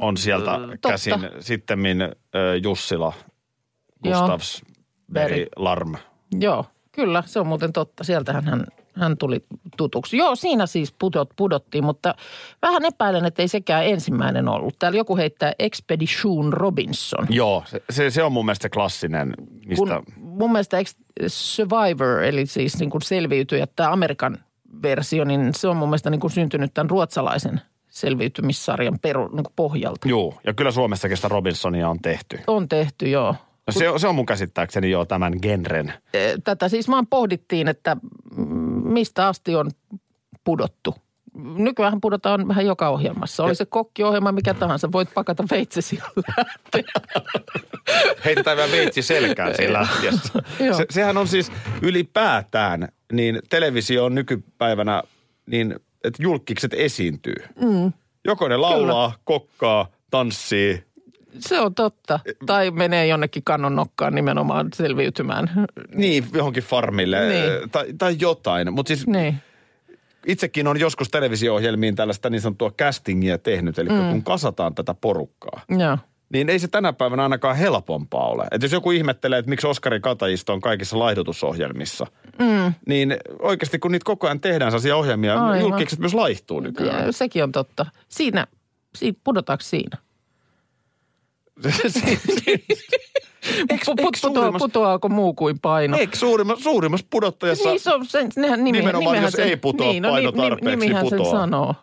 on 0.00 0.16
sieltä 0.16 0.50
totta. 0.50 0.88
käsin. 0.88 1.14
Sittemmin 1.40 2.02
äh, 2.02 2.10
Jussila. 2.62 3.12
Gustavs, 4.04 4.62
Beri, 5.12 5.34
Beri. 5.34 5.46
Larm. 5.56 5.94
Joo, 6.40 6.66
kyllä, 6.92 7.22
se 7.26 7.40
on 7.40 7.46
muuten 7.46 7.72
totta. 7.72 8.04
Sieltähän 8.04 8.44
hän 8.44 8.66
hän 8.96 9.16
tuli 9.16 9.44
tutuksi. 9.76 10.16
Joo, 10.16 10.36
siinä 10.36 10.66
siis 10.66 10.94
pudot, 10.98 11.28
pudottiin, 11.36 11.84
mutta 11.84 12.14
vähän 12.62 12.84
epäilen, 12.84 13.24
että 13.24 13.42
ei 13.42 13.48
sekään 13.48 13.86
ensimmäinen 13.86 14.48
ollut. 14.48 14.78
Täällä 14.78 14.98
joku 14.98 15.16
heittää 15.16 15.52
Expedition 15.58 16.52
Robinson. 16.52 17.26
Joo, 17.30 17.62
se, 17.66 17.82
se, 17.90 18.10
se 18.10 18.22
on 18.22 18.32
mun 18.32 18.44
mielestä 18.44 18.68
klassinen, 18.68 19.34
mistä... 19.66 20.02
Kun 20.04 20.14
mun 20.16 20.52
mielestä 20.52 20.76
Survivor, 21.26 22.22
eli 22.22 22.46
siis 22.46 22.78
niin 22.78 22.90
kuin 22.90 23.02
selviytyjät, 23.02 23.70
tämä 23.76 23.92
Amerikan 23.92 24.38
versio, 24.82 25.24
niin 25.24 25.50
se 25.56 25.68
on 25.68 25.76
mun 25.76 25.88
mielestä 25.88 26.10
niin 26.10 26.20
kuin 26.20 26.30
syntynyt 26.30 26.74
tämän 26.74 26.90
ruotsalaisen 26.90 27.60
selviytymissarjan 27.88 28.98
peru, 29.02 29.28
niin 29.28 29.44
kuin 29.44 29.52
pohjalta. 29.56 30.08
Joo, 30.08 30.34
ja 30.46 30.54
kyllä 30.54 30.70
Suomessakin 30.70 31.16
sitä 31.16 31.28
Robinsonia 31.28 31.88
on 31.88 31.98
tehty. 32.02 32.38
On 32.46 32.68
tehty, 32.68 33.08
joo. 33.08 33.34
No 33.66 33.72
se, 33.72 33.88
on- 33.88 34.00
se 34.00 34.08
on 34.08 34.14
mun 34.14 34.26
käsittääkseni 34.26 34.90
jo 34.90 35.04
tämän 35.04 35.32
genren. 35.42 35.92
Tätä 36.44 36.68
siis 36.68 36.88
vaan 36.88 37.06
pohdittiin, 37.06 37.68
että 37.68 37.96
mistä 38.92 39.28
asti 39.28 39.54
on 39.54 39.70
pudottu. 40.44 40.94
Nykyään 41.34 42.00
pudotaan 42.00 42.48
vähän 42.48 42.66
joka 42.66 42.88
ohjelmassa. 42.88 43.44
Oli 43.44 43.54
se 43.54 43.64
kokkiohjelma 43.64 44.32
mikä 44.32 44.54
tahansa, 44.54 44.92
voit 44.92 45.14
pakata 45.14 45.44
veitsesi 45.50 45.96
ja 45.96 46.22
lähteä. 46.38 46.92
Heitetään 48.24 48.56
vielä 48.56 48.72
veitsi 48.72 49.02
selkään 49.02 49.54
siinä 49.54 49.72
lähtiessä. 49.72 50.32
Joo. 50.60 50.76
Se, 50.76 50.86
sehän 50.90 51.16
on 51.16 51.28
siis 51.28 51.52
ylipäätään, 51.82 52.88
niin 53.12 53.38
televisio 53.50 54.04
on 54.04 54.14
nykypäivänä 54.14 55.02
niin, 55.46 55.74
että 56.04 56.22
julkikset 56.22 56.74
esiintyy. 56.74 57.34
Mm. 57.60 57.92
Joko 58.24 58.48
ne 58.48 58.56
laulaa, 58.56 59.12
kokkaa, 59.24 59.86
tanssii. 60.10 60.84
Se 61.38 61.60
on 61.60 61.74
totta. 61.74 62.20
Tai 62.46 62.70
menee 62.70 63.06
jonnekin 63.06 63.42
kannon 63.44 63.76
nokkaan 63.76 64.14
nimenomaan 64.14 64.68
selviytymään. 64.74 65.50
Niin, 65.94 66.24
johonkin 66.34 66.62
farmille 66.62 67.20
Niin. 67.28 67.30
niin. 67.30 67.70
tai, 67.70 67.86
tai 67.98 68.16
jotain. 68.20 68.72
Mutta 68.72 68.88
siis 68.88 69.06
Niin. 69.06 69.36
itsekin 70.26 70.66
on 70.66 70.80
joskus 70.80 71.08
televisio-ohjelmiin 71.08 71.94
tällaista 71.94 72.30
niin 72.30 72.40
sanottua 72.40 72.70
castingia 72.70 73.38
tehnyt. 73.38 73.78
Eli 73.78 73.88
mm. 73.88 74.10
kun 74.10 74.24
kasataan 74.24 74.74
tätä 74.74 74.94
porukkaa, 74.94 75.60
Joo. 75.78 75.98
niin 76.32 76.48
ei 76.48 76.58
se 76.58 76.68
tänä 76.68 76.92
päivänä 76.92 77.22
ainakaan 77.22 77.56
helpompaa 77.56 78.28
ole. 78.28 78.44
Että 78.50 78.64
jos 78.64 78.72
joku 78.72 78.90
ihmettelee, 78.90 79.38
että 79.38 79.48
miksi 79.48 79.66
Oskari 79.66 80.00
Katajisto 80.00 80.52
on 80.52 80.60
kaikissa 80.60 80.98
laihdutusohjelmissa, 80.98 82.06
mm. 82.38 82.74
niin 82.86 83.16
oikeasti 83.38 83.78
kun 83.78 83.92
niitä 83.92 84.04
koko 84.04 84.26
ajan 84.26 84.40
tehdään 84.40 84.70
sellaisia 84.70 84.96
ohjelmia, 84.96 85.34
Aivan. 85.34 85.60
julkikset 85.60 85.98
myös 85.98 86.14
laihtuu 86.14 86.60
nykyään. 86.60 87.06
Ja 87.06 87.12
sekin 87.12 87.44
on 87.44 87.52
totta. 87.52 87.86
Siinä, 88.08 88.46
siinä 88.96 89.18
pudotaanko 89.24 89.62
siinä? 89.62 89.98
Eikö- 91.64 91.84
Pu- 93.66 93.68
eikö 93.68 93.84
put- 93.94 94.20
putoa, 94.22 94.52
putoaako 94.58 95.08
muu 95.08 95.34
kuin 95.34 95.58
paino? 95.60 95.96
Eikö 95.96 96.16
suurimmassa, 96.16 96.62
suurimmassa 96.62 97.06
pudottajassa, 97.10 97.68
Niin, 97.68 97.80
se 97.80 97.94
on, 97.94 98.06
sen, 98.06 98.30
nehän, 98.36 98.64
nimi, 98.64 98.78
Nimenomaan, 98.78 99.12
nimehän 99.14 99.26
jos 99.26 99.32
sen, 99.32 99.48
ei 99.48 99.56
putoa 99.56 99.86
niin, 99.86 100.02
no, 100.02 100.08
paino 100.10 100.30
ni- 100.30 100.36
tarpeeksi, 100.36 100.64
niin 100.64 100.78
nimihän 100.78 101.08
sen 101.08 101.18
putoaa. 101.18 101.40
sanoo. 101.40 101.74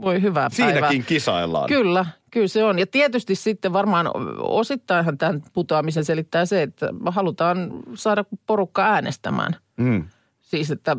Voi 0.00 0.22
hyvää 0.22 0.48
päivää. 0.58 0.74
siinäkin 0.74 1.04
kisaillaan. 1.04 1.68
Kyllä, 1.68 2.06
kyllä 2.30 2.48
se 2.48 2.64
on. 2.64 2.78
Ja 2.78 2.86
tietysti 2.86 3.34
sitten 3.34 3.72
varmaan 3.72 4.10
osittainhan 4.38 5.18
tämän 5.18 5.42
putoamisen 5.52 6.04
selittää 6.04 6.46
se, 6.46 6.62
että 6.62 6.88
halutaan 7.06 7.70
saada 7.94 8.24
porukka 8.46 8.82
äänestämään. 8.84 9.56
Mm. 9.76 10.04
Siis, 10.40 10.70
että 10.70 10.96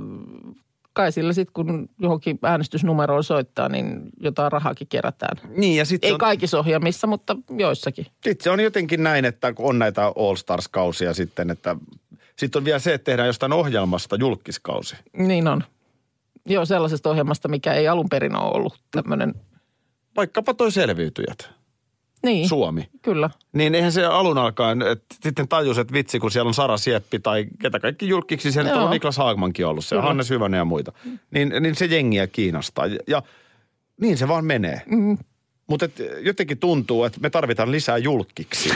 kai 0.93 1.11
sillä 1.11 1.33
sitten 1.33 1.53
kun 1.53 1.89
johonkin 1.99 2.39
äänestysnumeroon 2.43 3.23
soittaa, 3.23 3.69
niin 3.69 4.01
jotain 4.19 4.51
rahaakin 4.51 4.87
kerätään. 4.87 5.37
Niin, 5.57 5.77
ja 5.77 5.85
sitten 5.85 6.07
Ei 6.07 6.13
on, 6.13 6.19
kaikissa 6.19 6.59
ohjelmissa, 6.59 7.07
mutta 7.07 7.37
joissakin. 7.57 8.05
sit 8.23 8.41
se 8.41 8.49
on 8.49 8.59
jotenkin 8.59 9.03
näin, 9.03 9.25
että 9.25 9.53
kun 9.53 9.69
on 9.69 9.79
näitä 9.79 10.05
All 10.05 10.35
Stars-kausia 10.35 11.13
sitten, 11.13 11.49
että 11.49 11.75
sitten 12.39 12.59
on 12.59 12.65
vielä 12.65 12.79
se, 12.79 12.93
että 12.93 13.05
tehdään 13.05 13.27
jostain 13.27 13.53
ohjelmasta 13.53 14.15
julkiskausi. 14.15 14.95
Niin 15.17 15.47
on. 15.47 15.63
Joo, 16.45 16.65
sellaisesta 16.65 17.09
ohjelmasta, 17.09 17.47
mikä 17.47 17.73
ei 17.73 17.87
alun 17.87 18.09
perin 18.09 18.35
ole 18.35 18.51
ollut 18.53 18.79
tämmöinen. 18.91 19.33
Vaikkapa 20.15 20.53
toi 20.53 20.71
selviytyjät, 20.71 21.49
Niin, 22.23 22.49
Suomi. 22.49 22.89
kyllä. 23.01 23.29
Niin 23.53 23.75
eihän 23.75 23.91
se 23.91 24.05
alun 24.05 24.37
alkaen, 24.37 24.81
että 24.81 25.15
sitten 25.23 25.47
tajus, 25.47 25.77
että 25.77 25.93
vitsi, 25.93 26.19
kun 26.19 26.31
siellä 26.31 26.47
on 26.47 26.53
Sara 26.53 26.77
Sieppi 26.77 27.19
tai 27.19 27.45
ketä 27.61 27.79
kaikki 27.79 28.07
julkiksi, 28.07 28.51
siellä 28.51 28.83
on 28.83 28.91
Niklas 28.91 29.17
Haagmankin 29.17 29.65
ollut 29.65 29.85
Kyllä. 29.89 30.01
Hannes 30.01 30.29
Hyvänen 30.29 30.57
ja 30.57 30.65
muita. 30.65 30.91
Niin, 31.31 31.53
niin 31.59 31.75
se 31.75 31.85
jengiä 31.85 32.27
kiinnostaa. 32.27 32.87
Ja, 32.87 32.97
ja 33.07 33.23
niin 34.01 34.17
se 34.17 34.27
vaan 34.27 34.45
menee. 34.45 34.81
Mm. 34.85 35.17
Mutta 35.67 35.89
jotenkin 36.21 36.57
tuntuu, 36.57 37.03
että 37.03 37.19
me 37.19 37.29
tarvitaan 37.29 37.71
lisää 37.71 37.97
julkiksi. 37.97 38.69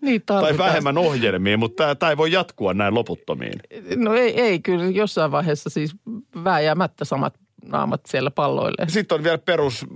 Niin 0.00 0.22
tai 0.26 0.42
tarvitaan. 0.42 0.68
vähemmän 0.68 0.98
ohjelmia, 0.98 1.58
mutta 1.58 1.94
tämä 1.94 2.10
ei 2.10 2.16
voi 2.16 2.32
jatkua 2.32 2.74
näin 2.74 2.94
loputtomiin. 2.94 3.60
No 3.96 4.14
ei, 4.14 4.40
ei, 4.40 4.58
kyllä 4.58 4.84
jossain 4.84 5.30
vaiheessa 5.30 5.70
siis 5.70 5.96
vääjäämättä 6.44 7.04
samat 7.04 7.34
naamat 7.64 8.00
siellä 8.06 8.30
palloille. 8.30 8.88
Sitten 8.88 9.18
on 9.18 9.24
vielä 9.24 9.38
perus 9.38 9.86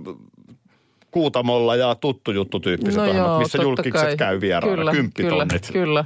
Kuutamolla 1.11 1.75
ja 1.75 1.95
tuttu 1.95 2.31
juttu 2.31 2.59
tyyppiset 2.59 2.95
No 2.97 3.03
ohjelmat, 3.03 3.27
joo, 3.27 3.39
missä 3.39 3.57
totta 3.57 3.67
julkikset 3.69 4.07
kai. 4.07 4.17
käy 4.17 4.41
vieraana. 4.41 4.75
Kyllä, 4.75 4.91
Kymppitonnit. 4.91 5.69
Kyllä, 5.73 5.85
kyllä. 5.85 6.05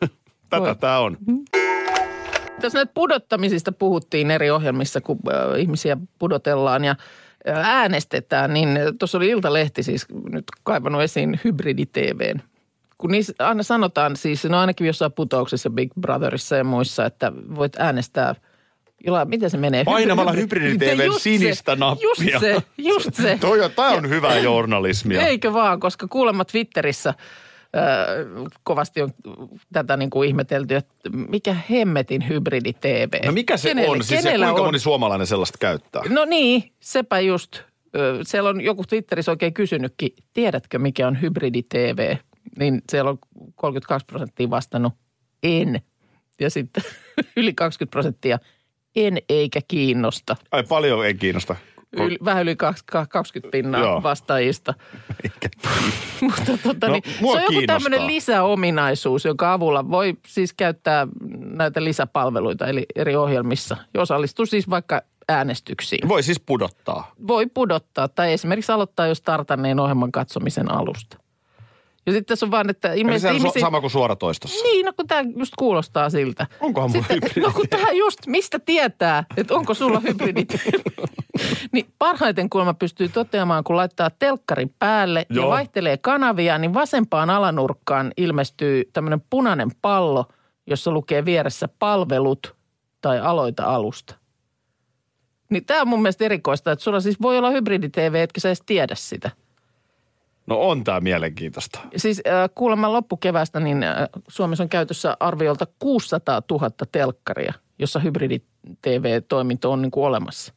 Tätä 0.50 0.74
tämä 0.74 0.98
on. 0.98 1.18
Tässä 2.60 2.78
näitä 2.78 2.92
pudottamisista 2.94 3.72
puhuttiin 3.72 4.30
eri 4.30 4.50
ohjelmissa, 4.50 5.00
kun 5.00 5.18
ihmisiä 5.58 5.96
pudotellaan 6.18 6.84
ja 6.84 6.96
äänestetään, 7.46 8.54
niin 8.54 8.78
tuossa 8.98 9.18
oli 9.18 9.28
Iltalehti 9.28 9.82
siis 9.82 10.06
nyt 10.30 10.44
kaivannut 10.62 11.02
esiin 11.02 11.40
hybridi-TVn. 11.44 12.40
Kun 12.98 13.10
niissä 13.10 13.32
aina 13.38 13.62
sanotaan 13.62 14.16
siis, 14.16 14.44
no 14.44 14.58
ainakin 14.58 14.86
jossain 14.86 15.12
putouksessa 15.12 15.70
Big 15.70 15.92
Brotherissa 16.00 16.56
ja 16.56 16.64
muissa, 16.64 17.04
että 17.06 17.32
voit 17.56 17.72
äänestää 17.78 18.34
jollain, 19.06 19.28
miten 19.28 19.50
se 19.50 19.56
menee? 19.56 19.84
Painamalla 19.84 20.32
Hybrid- 20.32 20.38
hybridi-TVn 20.38 21.04
Just 21.04 21.18
se, 21.18 21.22
sinistä 21.22 21.76
nappia. 21.76 22.08
Just 22.08 22.40
se, 22.40 22.62
just 22.78 23.14
se. 23.14 23.38
Toi 23.40 23.60
on, 23.60 23.70
tää 23.76 23.88
on 23.90 24.08
hyvää 24.08 24.38
journalismia. 24.38 25.26
Eikö 25.26 25.52
vaan, 25.52 25.80
koska 25.80 26.06
kuulemma 26.08 26.44
Twitterissä 26.44 27.14
kovasti 28.62 29.02
on 29.02 29.10
tätä 29.72 29.96
niin 29.96 30.10
kuin 30.10 30.28
ihmetelty, 30.28 30.74
että 30.76 31.10
mikä 31.28 31.56
hemmetin 31.70 32.28
hybridi-TV. 32.28 33.26
No 33.26 33.32
mikä 33.32 33.56
se 33.56 33.72
Kenelle- 33.72 33.88
on? 33.90 34.04
Siis 34.04 34.24
ja 34.24 34.30
kenellä 34.30 34.46
kuinka 34.46 34.60
on? 34.62 34.68
moni 34.68 34.78
suomalainen 34.78 35.26
sellaista 35.26 35.58
käyttää? 35.60 36.02
No 36.08 36.24
niin, 36.24 36.72
sepä 36.80 37.20
just. 37.20 37.56
Ö, 37.96 38.18
Siellä 38.22 38.50
on 38.50 38.60
joku 38.60 38.84
Twitterissä 38.84 39.32
oikein 39.32 39.54
kysynytkin, 39.54 40.10
tiedätkö 40.32 40.78
mikä 40.78 41.08
on 41.08 41.20
hybridi-TV? 41.22 42.16
Niin 42.58 42.82
siellä 42.90 43.10
on 43.10 43.18
32 43.54 44.06
prosenttia 44.06 44.50
vastannut, 44.50 44.92
en. 45.42 45.80
Ja 46.40 46.50
sitten 46.50 46.82
yli 47.36 47.52
20 47.54 47.90
prosenttia, 47.90 48.38
en 48.96 49.18
eikä 49.28 49.60
kiinnosta. 49.68 50.36
Ai 50.52 50.62
paljon 50.68 51.06
ei 51.06 51.14
kiinnosta. 51.14 51.56
Yli, 51.92 52.18
vähän 52.24 52.42
yli 52.42 52.56
kaksi- 52.56 52.84
ka- 52.86 53.06
20 53.06 53.50
pinnaa 53.52 53.80
Joo. 53.80 54.02
vastaajista. 54.02 54.74
Mutta 56.20 56.58
tota, 56.62 56.86
No, 56.86 56.92
niin, 56.92 57.02
se 57.18 57.26
on 57.26 57.42
joku 57.54 57.66
tämmöinen 57.66 58.06
lisäominaisuus, 58.06 59.24
jonka 59.24 59.52
avulla 59.52 59.90
voi 59.90 60.14
siis 60.26 60.52
käyttää 60.52 61.06
näitä 61.40 61.84
lisäpalveluita 61.84 62.66
eli 62.66 62.86
eri 62.96 63.16
ohjelmissa. 63.16 63.76
Osallistuu 63.98 64.46
siis 64.46 64.70
vaikka 64.70 65.02
äänestyksiin. 65.28 66.08
Voi 66.08 66.22
siis 66.22 66.40
pudottaa. 66.40 67.12
Voi 67.28 67.46
pudottaa 67.46 68.08
tai 68.08 68.32
esimerkiksi 68.32 68.72
aloittaa 68.72 69.06
jo 69.06 69.14
startanneen 69.14 69.80
ohjelman 69.80 70.12
katsomisen 70.12 70.70
alusta. 70.72 71.16
Ja 72.10 72.14
sitten 72.14 72.32
tässä 72.32 72.46
on 72.46 72.50
vaan, 72.50 72.70
että 72.70 72.92
Eli 72.92 73.00
ilmeisesti 73.00 73.28
se 73.28 73.30
on 73.30 73.36
ihmisiä... 73.36 73.60
sama 73.60 73.80
kuin 73.80 73.90
suoratoistossa. 73.90 74.64
Niin, 74.64 74.86
no 74.86 74.92
kun 74.92 75.06
tämä 75.06 75.20
just 75.36 75.52
kuulostaa 75.58 76.10
siltä. 76.10 76.46
Onkohan 76.60 76.90
mulla 76.90 77.06
hybridi? 77.10 77.40
No 77.40 77.52
kun 77.52 77.68
tähän 77.68 77.96
just, 77.96 78.26
mistä 78.26 78.58
tietää, 78.58 79.24
että 79.36 79.54
onko 79.54 79.74
sulla 79.74 80.00
hybridit? 80.00 80.48
niin 81.72 81.86
parhaiten 81.98 82.50
kuulemma 82.50 82.74
pystyy 82.74 83.08
toteamaan, 83.08 83.64
kun 83.64 83.76
laittaa 83.76 84.10
telkkarin 84.18 84.74
päälle 84.78 85.26
Joo. 85.28 85.44
ja 85.44 85.50
vaihtelee 85.50 85.96
kanavia, 85.96 86.58
niin 86.58 86.74
vasempaan 86.74 87.30
alanurkkaan 87.30 88.12
ilmestyy 88.16 88.84
tämmöinen 88.92 89.22
punainen 89.30 89.70
pallo, 89.82 90.24
jossa 90.66 90.90
lukee 90.90 91.24
vieressä 91.24 91.68
palvelut 91.78 92.56
tai 93.00 93.20
aloita 93.20 93.64
alusta. 93.64 94.14
Niin 95.50 95.64
tämä 95.64 95.80
on 95.80 95.88
mun 95.88 96.02
mielestä 96.02 96.24
erikoista, 96.24 96.72
että 96.72 96.82
sulla 96.82 97.00
siis 97.00 97.22
voi 97.22 97.38
olla 97.38 97.50
hybridi-TV, 97.50 98.14
etkä 98.14 98.40
sä 98.40 98.48
edes 98.48 98.62
tiedä 98.66 98.94
sitä. 98.94 99.30
No 100.50 100.68
on 100.68 100.84
tää 100.84 101.00
mielenkiintoista. 101.00 101.80
Siis 101.96 102.22
äh, 102.26 102.50
kuulemma 102.54 102.92
loppukevästä 102.92 103.60
niin 103.60 103.82
äh, 103.82 104.08
Suomessa 104.28 104.62
on 104.64 104.68
käytössä 104.68 105.16
arviolta 105.20 105.66
600 105.78 106.42
000 106.50 106.70
telkkaria, 106.92 107.52
jossa 107.78 108.00
hybridi-TV-toiminto 108.00 109.72
on 109.72 109.82
niin 109.82 109.90
kuin 109.90 110.06
olemassa. 110.06 110.54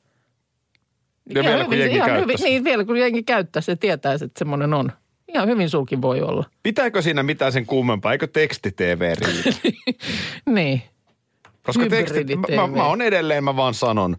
Ja 1.35 1.43
vielä 1.43 1.65
kun 1.65 1.77
jengi 1.77 1.95
ihan 1.95 2.21
hyvin, 2.21 2.37
niin, 2.43 2.63
vielä 2.63 2.85
kun 2.85 2.97
jengi 2.97 3.23
käyttää, 3.23 3.61
se 3.61 3.75
tietää, 3.75 4.13
että 4.13 4.39
semmoinen 4.39 4.73
on. 4.73 4.91
Ihan 5.27 5.47
hyvin 5.47 5.69
sulkin 5.69 6.01
voi 6.01 6.21
olla. 6.21 6.45
Pitääkö 6.63 7.01
siinä 7.01 7.23
mitään 7.23 7.51
sen 7.51 7.65
kummempaa? 7.65 8.11
Eikö 8.11 8.27
teksti-TV 8.27 9.13
riitä? 9.19 9.59
Niin. 10.45 10.81
Koska 11.63 11.85
teksti, 11.89 12.19
Hybridi-TV. 12.19 12.55
mä, 12.55 12.67
mä 12.67 12.85
on 12.85 13.01
edelleen, 13.01 13.43
mä 13.43 13.55
vaan 13.55 13.73
sanon, 13.73 14.17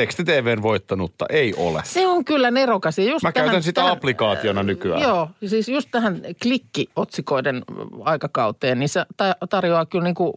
teksti-TVn 0.00 0.62
voittanutta 0.62 1.26
ei 1.30 1.54
ole. 1.54 1.82
Se 1.84 2.06
on 2.06 2.24
kyllä 2.24 2.50
nerokas. 2.50 2.98
Ja 2.98 3.04
just 3.04 3.22
Mä 3.22 3.32
tähän, 3.32 3.46
käytän 3.46 3.62
sitä 3.62 3.80
tähän, 3.80 3.92
applikaationa 3.92 4.62
nykyään. 4.62 5.02
Joo, 5.02 5.28
siis 5.46 5.68
just 5.68 5.88
tähän 5.90 6.22
klikkiotsikoiden 6.42 7.62
aikakauteen, 8.04 8.78
niin 8.78 8.88
se 8.88 9.06
ta- 9.16 9.36
tarjoaa 9.50 9.86
kyllä 9.86 10.04
niin 10.04 10.14
kuin 10.14 10.32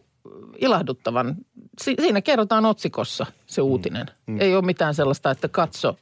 ilahduttavan 0.58 1.36
si- 1.82 1.94
siinä 2.00 2.20
kerrotaan 2.22 2.64
otsikossa 2.64 3.26
se 3.46 3.60
uutinen. 3.62 4.06
Mm. 4.26 4.40
Ei 4.40 4.54
ole 4.56 4.64
mitään 4.64 4.94
sellaista, 4.94 5.30
että 5.30 5.48
katso, 5.48 5.96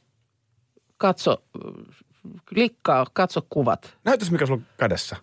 katso, 0.97 1.43
klikkaa, 2.49 3.05
katso 3.13 3.41
kuvat. 3.49 3.93
Näytäs 4.03 4.31
mikä 4.31 4.45
sulla 4.45 4.59
on 4.59 4.65
kädessä. 4.77 5.15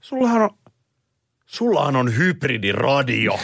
Sullahan 0.00 0.42
on, 0.42 0.50
sullahan 1.46 1.96
on 1.96 2.16
hybridiradio. 2.16 3.38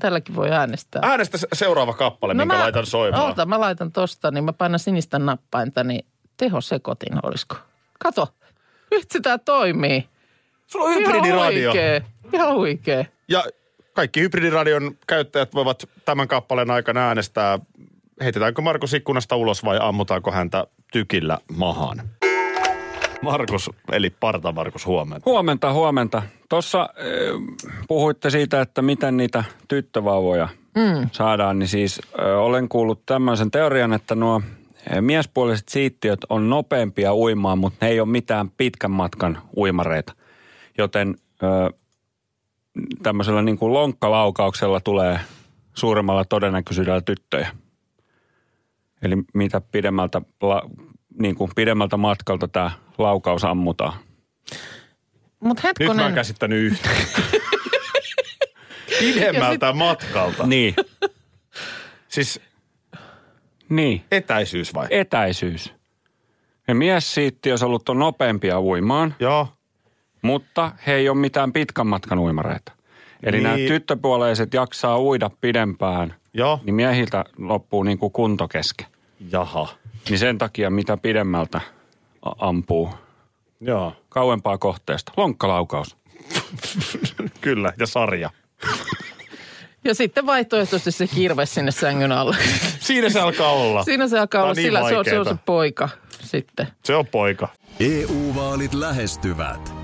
Tälläkin 0.00 0.34
voi 0.36 0.50
äänestää. 0.50 1.02
Äänestä 1.04 1.38
se- 1.38 1.46
seuraava 1.52 1.92
kappale, 1.94 2.34
no 2.34 2.38
minkä 2.38 2.54
mä, 2.56 2.62
laitan 2.62 2.86
soimaan. 2.86 3.30
Ota, 3.30 3.46
mä 3.46 3.60
laitan 3.60 3.92
tosta, 3.92 4.30
niin 4.30 4.44
mä 4.44 4.52
painan 4.52 4.78
sinistä 4.78 5.18
nappainta, 5.18 5.84
niin 5.84 6.06
tehosekotin 6.36 7.18
olisiko. 7.22 7.56
Kato, 7.98 8.28
vitsi 8.90 9.20
tää 9.20 9.38
toimii. 9.38 10.08
Sulla 10.66 10.84
on 10.84 10.92
Ihan 10.92 11.04
hybridiradio. 11.14 11.70
huikee, 11.70 12.02
ihan 12.32 12.54
huikee. 12.54 13.06
Ja 13.28 13.44
kaikki 13.92 14.20
hybridiradion 14.20 14.98
käyttäjät 15.06 15.54
voivat 15.54 15.88
tämän 16.04 16.28
kappaleen 16.28 16.70
aikana 16.70 17.00
äänestää, 17.08 17.58
heitetäänkö 18.22 18.62
Markus 18.62 18.94
ikkunasta 18.94 19.36
ulos 19.36 19.64
vai 19.64 19.78
ammutaanko 19.80 20.30
häntä 20.30 20.66
tykillä 20.92 21.38
mahaan. 21.56 22.08
Markus, 23.24 23.70
eli 23.92 24.10
Parta 24.10 24.52
Markus, 24.52 24.86
huomenta. 24.86 25.30
Huomenta, 25.30 25.72
huomenta. 25.72 26.22
Tuossa 26.48 26.80
äh, 26.80 27.66
puhuitte 27.88 28.30
siitä, 28.30 28.60
että 28.60 28.82
miten 28.82 29.16
niitä 29.16 29.44
tyttövauvoja 29.68 30.48
mm. 30.74 31.08
saadaan, 31.12 31.58
niin 31.58 31.68
siis 31.68 32.00
äh, 32.18 32.38
olen 32.38 32.68
kuullut 32.68 33.06
tämmöisen 33.06 33.50
teorian, 33.50 33.92
että 33.92 34.14
nuo 34.14 34.42
äh, 34.92 35.00
miespuoliset 35.00 35.68
siittiöt 35.68 36.20
on 36.28 36.50
nopeampia 36.50 37.14
uimaan, 37.14 37.58
mutta 37.58 37.86
ne 37.86 37.90
ei 37.90 38.00
ole 38.00 38.08
mitään 38.08 38.50
pitkän 38.50 38.90
matkan 38.90 39.38
uimareita. 39.56 40.12
Joten 40.78 41.14
äh, 41.44 41.80
tämmöisellä 43.02 43.42
niin 43.42 43.58
kuin 43.58 43.72
lonkkalaukauksella 43.72 44.80
tulee 44.80 45.20
suuremmalla 45.74 46.24
todennäköisyydellä 46.24 47.00
tyttöjä. 47.00 47.48
Eli 49.02 49.16
mitä 49.34 49.60
pidemmältä, 49.60 50.22
la, 50.42 50.62
niin 51.18 51.34
kuin 51.34 51.50
pidemmältä 51.56 51.96
matkalta 51.96 52.48
tämä 52.48 52.70
laukaus 52.98 53.44
ammutaan. 53.44 53.92
Mutta 55.40 55.62
Nyt 55.68 55.78
mä 55.78 55.84
hetkonen, 55.94 56.14
käsittänyt 56.14 56.62
yhtä. 56.62 56.90
Pidemmältä 59.00 59.72
matkalta. 59.72 60.46
Niin, 60.46 60.74
Siis 62.08 62.40
niin. 63.68 64.04
etäisyys 64.12 64.74
vai? 64.74 64.86
Etäisyys. 64.90 65.72
Ja 66.68 66.74
mies 66.74 67.14
siitti 67.14 67.50
olisi 67.50 67.64
ollut 67.64 67.88
on 67.88 67.98
nopeampia 67.98 68.60
uimaan, 68.60 69.14
Joo. 69.20 69.48
mutta 70.22 70.72
he 70.86 70.94
ei 70.94 71.08
ole 71.08 71.18
mitään 71.18 71.52
pitkän 71.52 71.86
matkan 71.86 72.18
uimareita. 72.18 72.72
Eli 73.22 73.36
Niin. 73.36 73.42
nämä 73.42 73.56
tyttöpuoleiset 73.56 74.54
jaksaa 74.54 75.00
uida 75.00 75.30
pidempään, 75.40 76.14
Joo. 76.34 76.60
niin 76.64 76.74
miehiltä 76.74 77.24
loppuu 77.38 77.82
niin 77.82 77.98
kuin 77.98 78.12
kunto 78.12 78.48
kesken. 78.48 78.86
Jaha. 79.30 79.68
Niin 80.08 80.18
sen 80.18 80.38
takia 80.38 80.70
mitä 80.70 80.96
pidemmältä 80.96 81.60
ampuu 82.38 82.90
Joo. 83.60 83.92
kauempaa 84.08 84.58
kohteesta. 84.58 85.12
Lonkkalaukaus. 85.16 85.96
Kyllä, 87.40 87.72
ja 87.78 87.86
sarja. 87.86 88.30
ja 89.84 89.94
sitten 89.94 90.26
vaihtoehtoisesti 90.26 90.90
se 90.90 91.14
kirves 91.14 91.54
sinne 91.54 91.70
sängyn 91.70 92.12
alle. 92.12 92.36
Siinä 92.80 93.10
se 93.10 93.20
alkaa 93.20 93.52
olla. 93.52 93.84
Siinä 93.84 94.08
se 94.08 94.18
alkaa 94.18 94.42
olla 94.42 94.50
on 94.50 94.56
niin 94.56 94.66
sillä, 94.66 94.88
se 94.88 94.96
on, 94.98 95.04
se 95.04 95.18
on 95.18 95.26
se 95.26 95.34
poika 95.46 95.88
sitten. 96.20 96.66
Se 96.84 96.94
on 96.94 97.06
poika. 97.06 97.48
EU-vaalit 97.80 98.74
lähestyvät. 98.74 99.83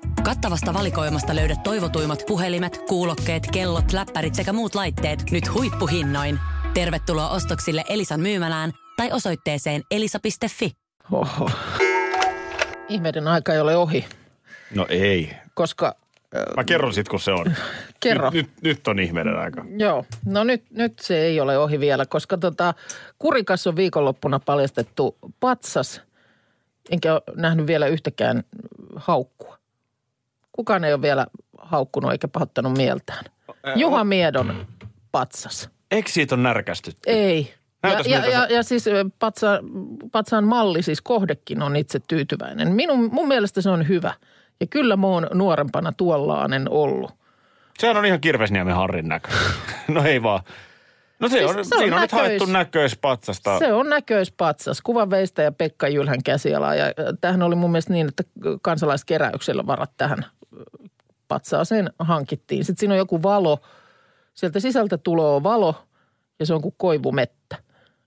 Kattavasta 0.23 0.73
valikoimasta 0.73 1.35
löydät 1.35 1.63
toivotuimmat 1.63 2.23
puhelimet, 2.27 2.77
kuulokkeet, 2.87 3.43
kellot, 3.51 3.93
läppärit 3.93 4.35
sekä 4.35 4.53
muut 4.53 4.75
laitteet 4.75 5.31
nyt 5.31 5.53
huippuhinnoin. 5.53 6.39
Tervetuloa 6.73 7.29
ostoksille 7.29 7.83
Elisan 7.89 8.19
myymälään 8.19 8.71
tai 8.97 9.11
osoitteeseen 9.11 9.81
elisa.fi. 9.91 10.71
Oho. 11.11 11.49
Ihmeiden 12.89 13.27
aika 13.27 13.53
ei 13.53 13.59
ole 13.59 13.75
ohi, 13.75 14.05
No 14.75 14.85
ei. 14.89 15.33
koska... 15.53 15.95
Mä 16.57 16.63
kerron 16.63 16.93
sit, 16.93 17.09
kun 17.09 17.19
se 17.19 17.31
on. 17.31 17.45
Kerro. 17.99 18.29
Nyt, 18.29 18.45
nyt, 18.47 18.63
nyt 18.63 18.87
on 18.87 18.99
ihmeiden 18.99 19.35
aika. 19.39 19.65
Joo, 19.77 20.05
no 20.25 20.43
nyt, 20.43 20.63
nyt 20.71 20.99
se 20.99 21.21
ei 21.21 21.39
ole 21.39 21.57
ohi 21.57 21.79
vielä, 21.79 22.05
koska 22.05 22.37
tota, 22.37 22.73
Kurikas 23.19 23.67
on 23.67 23.75
viikonloppuna 23.75 24.39
paljastettu 24.39 25.17
patsas, 25.39 26.01
enkä 26.91 27.13
ole 27.13 27.21
nähnyt 27.35 27.67
vielä 27.67 27.87
yhtäkään 27.87 28.43
haukkua. 28.95 29.40
Kukaan 30.51 30.83
ei 30.83 30.93
ole 30.93 31.01
vielä 31.01 31.27
haukkunut 31.57 32.11
eikä 32.11 32.27
pahoittanut 32.27 32.77
mieltään. 32.77 33.25
Juha 33.75 34.03
Miedon 34.03 34.65
patsas. 35.11 35.69
Eikö 35.91 36.09
siitä 36.11 36.35
on 36.35 36.43
närkästytty? 36.43 37.01
Ei. 37.09 37.53
Ja, 37.83 37.89
Näytäs, 37.89 38.07
ja, 38.07 38.17
ja, 38.29 38.47
se- 38.47 38.53
ja 38.53 38.63
siis 38.63 38.85
patsa, 39.19 39.47
patsaan 40.11 40.43
malli, 40.43 40.81
siis 40.83 41.01
kohdekin 41.01 41.61
on 41.61 41.75
itse 41.75 41.99
tyytyväinen. 42.07 42.71
Minun, 42.75 43.09
mun 43.13 43.27
mielestä 43.27 43.61
se 43.61 43.69
on 43.69 43.87
hyvä. 43.87 44.13
Ja 44.59 44.67
kyllä 44.67 44.95
mä 44.95 45.07
oon 45.07 45.27
nuorempana 45.33 45.91
tuollaanen 45.91 46.69
ollut. 46.69 47.11
Sehän 47.79 47.97
on 47.97 48.05
ihan 48.05 48.21
Kirvesniemen 48.21 48.75
Harrin 48.75 49.07
näkö. 49.07 49.29
no 49.87 50.03
ei 50.03 50.23
vaan. 50.23 50.39
No 51.19 51.29
se 51.29 51.37
Siis 51.37 51.49
on, 51.49 51.53
se 51.53 51.75
on 51.75 51.79
siinä 51.81 51.95
on 51.95 52.01
nyt 52.01 52.11
näköis- 52.11 52.27
haettu 52.29 52.45
näköispatsasta. 52.45 53.59
Se 53.59 53.73
on 53.73 53.89
näköispatsas. 53.89 54.81
Ja 55.43 55.51
Pekka 55.51 55.87
Jylhän 55.87 56.23
käsiala. 56.23 56.75
Ja 56.75 56.85
ö, 56.85 56.93
tämähän 57.21 57.41
oli 57.43 57.55
mun 57.55 57.71
mielestä 57.71 57.93
niin, 57.93 58.07
että 58.07 58.23
kansalaiskeräyksellä 58.61 59.67
varat 59.67 59.91
tähän 59.97 60.25
patsaaseen 61.27 61.89
hankittiin. 61.99 62.65
Sitten 62.65 62.79
siinä 62.79 62.93
on 62.93 62.97
joku 62.97 63.23
valo. 63.23 63.59
Sieltä 64.33 64.59
sisältä 64.59 64.97
tulee 64.97 65.43
valo 65.43 65.75
ja 66.39 66.45
se 66.45 66.53
on 66.53 66.61
kuin 66.61 66.75
koivumettä. 66.77 67.57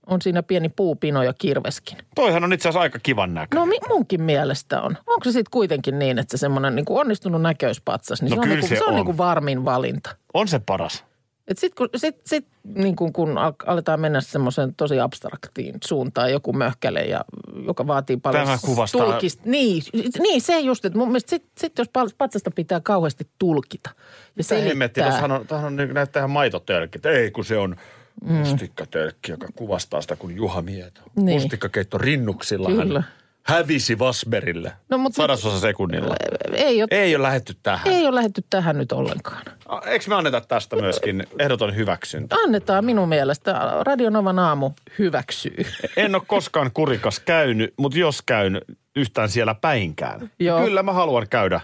On 0.07 0.21
siinä 0.21 0.43
pieni 0.43 0.69
puupino 0.69 1.23
ja 1.23 1.33
kirveskin. 1.33 1.97
Toihan 2.15 2.43
on 2.43 2.53
itse 2.53 2.69
asiassa 2.69 2.81
aika 2.81 2.99
kivan 3.03 3.33
näkö. 3.33 3.57
No 3.57 3.65
mi- 3.65 3.79
munkin 3.89 4.21
mielestä 4.21 4.81
on. 4.81 4.97
Onko 5.07 5.23
se 5.23 5.31
sitten 5.31 5.51
kuitenkin 5.51 5.99
niin, 5.99 6.19
että 6.19 6.37
se 6.37 6.39
semmoinen 6.39 6.75
niin 6.75 6.85
onnistunut 6.89 7.41
näköispatsas, 7.41 8.21
niin 8.21 8.29
No 8.29 8.35
se 8.35 8.39
on, 8.41 8.49
niin 8.49 8.59
kuin, 8.59 8.69
se 8.69 8.75
se 8.75 8.83
on, 8.83 8.89
on. 8.89 8.95
niin 8.95 9.05
kuin 9.05 9.17
varmin 9.17 9.65
valinta. 9.65 10.15
On 10.33 10.47
se 10.47 10.59
paras. 10.59 11.03
Et 11.47 11.57
sit 11.57 11.75
kun, 11.75 11.89
sit, 11.95 12.15
sit, 12.25 12.47
niin 12.75 12.95
kun, 12.95 13.13
kun 13.13 13.37
al- 13.37 13.53
aletaan 13.65 13.99
mennä 13.99 14.21
semmoiseen 14.21 14.75
tosi 14.75 14.99
abstraktiin 14.99 15.75
suuntaan, 15.85 16.31
joku 16.31 16.53
möhkäle, 16.53 16.99
ja, 17.01 17.25
joka 17.67 17.87
vaatii 17.87 18.17
paljon 18.17 18.45
Tämä 18.45 18.57
kuvastaa- 18.65 19.05
tulkista. 19.05 19.43
Niin, 19.45 19.83
niin, 20.19 20.41
se 20.41 20.59
just, 20.59 20.85
että 20.85 20.97
mun 20.99 21.07
mielestä 21.07 21.29
sit, 21.29 21.43
sit 21.57 21.77
jos 21.77 21.87
patsasta 22.17 22.51
pitää 22.51 22.79
kauheasti 22.79 23.27
tulkita 23.39 23.89
ja 24.35 24.43
Se 24.43 24.65
hemmetti, 24.65 25.01
tuossahan 25.01 25.31
on, 25.31 25.47
tuohan 25.47 25.65
on 25.65 25.75
niin 25.75 25.93
näyttää 25.93 26.19
ihan 26.19 26.29
maitotölkki. 26.29 26.99
Ei, 27.03 27.31
kun 27.31 27.45
se 27.45 27.57
on 27.57 27.75
mustikkatölkki, 28.21 29.31
joka 29.31 29.47
kuvastaa 29.55 30.01
sitä 30.01 30.15
kuin 30.15 30.35
Juha 30.35 30.61
Mieto. 30.61 31.01
Niin. 31.15 31.41
Mustikkakeitto 31.41 31.97
rinnuksilla 31.97 32.69
Kyllä. 32.69 33.01
hän 33.01 33.05
hävisi 33.45 33.99
Vasberille. 33.99 34.71
No, 34.89 34.97
mutta- 34.97 35.17
Sadasosa 35.17 35.59
sekunnilla. 35.59 36.15
Ei 36.53 36.81
ole, 36.81 36.87
Ei 36.91 37.15
ole 37.15 37.23
lähetty 37.23 37.53
tähän. 37.63 37.87
ei 37.93 38.07
ole 38.07 38.15
lähdetty 38.15 38.43
tähän 38.49 38.77
nyt 38.77 38.91
ollenkaan. 38.91 39.41
Eikö 39.85 40.05
me 40.07 40.15
anneta 40.15 40.41
tästä 40.41 40.75
myöskin 40.75 41.23
ehdoton 41.39 41.75
hyväksyntä? 41.75 42.35
Annetaan 42.43 42.85
minun 42.85 43.09
mielestä. 43.09 43.61
Radionovan 43.81 44.39
aamu 44.39 44.71
hyväksyy. 44.99 45.55
En 45.97 46.15
ole 46.15 46.23
koskaan 46.27 46.71
kurikas 46.73 47.19
käynyt, 47.19 47.73
mutta 47.79 47.97
jos 47.99 48.21
käyn 48.21 48.61
yhtään 48.95 49.29
siellä 49.29 49.55
päinkään, 49.55 50.31
Joo. 50.39 50.63
kyllä 50.63 50.83
mä 50.83 50.93
haluan 50.93 51.27
käydä 51.29 51.61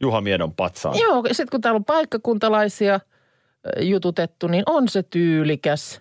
Juha 0.00 0.20
Miedon 0.20 0.54
patsaan. 0.54 0.98
Joo, 0.98 1.22
sitten 1.26 1.48
kun 1.50 1.60
täällä 1.60 1.76
on 1.76 1.84
paikkakuntalaisia 1.84 3.00
jututettu, 3.80 4.46
niin 4.46 4.62
on 4.66 4.88
se 4.88 5.02
tyylikäs. 5.02 6.00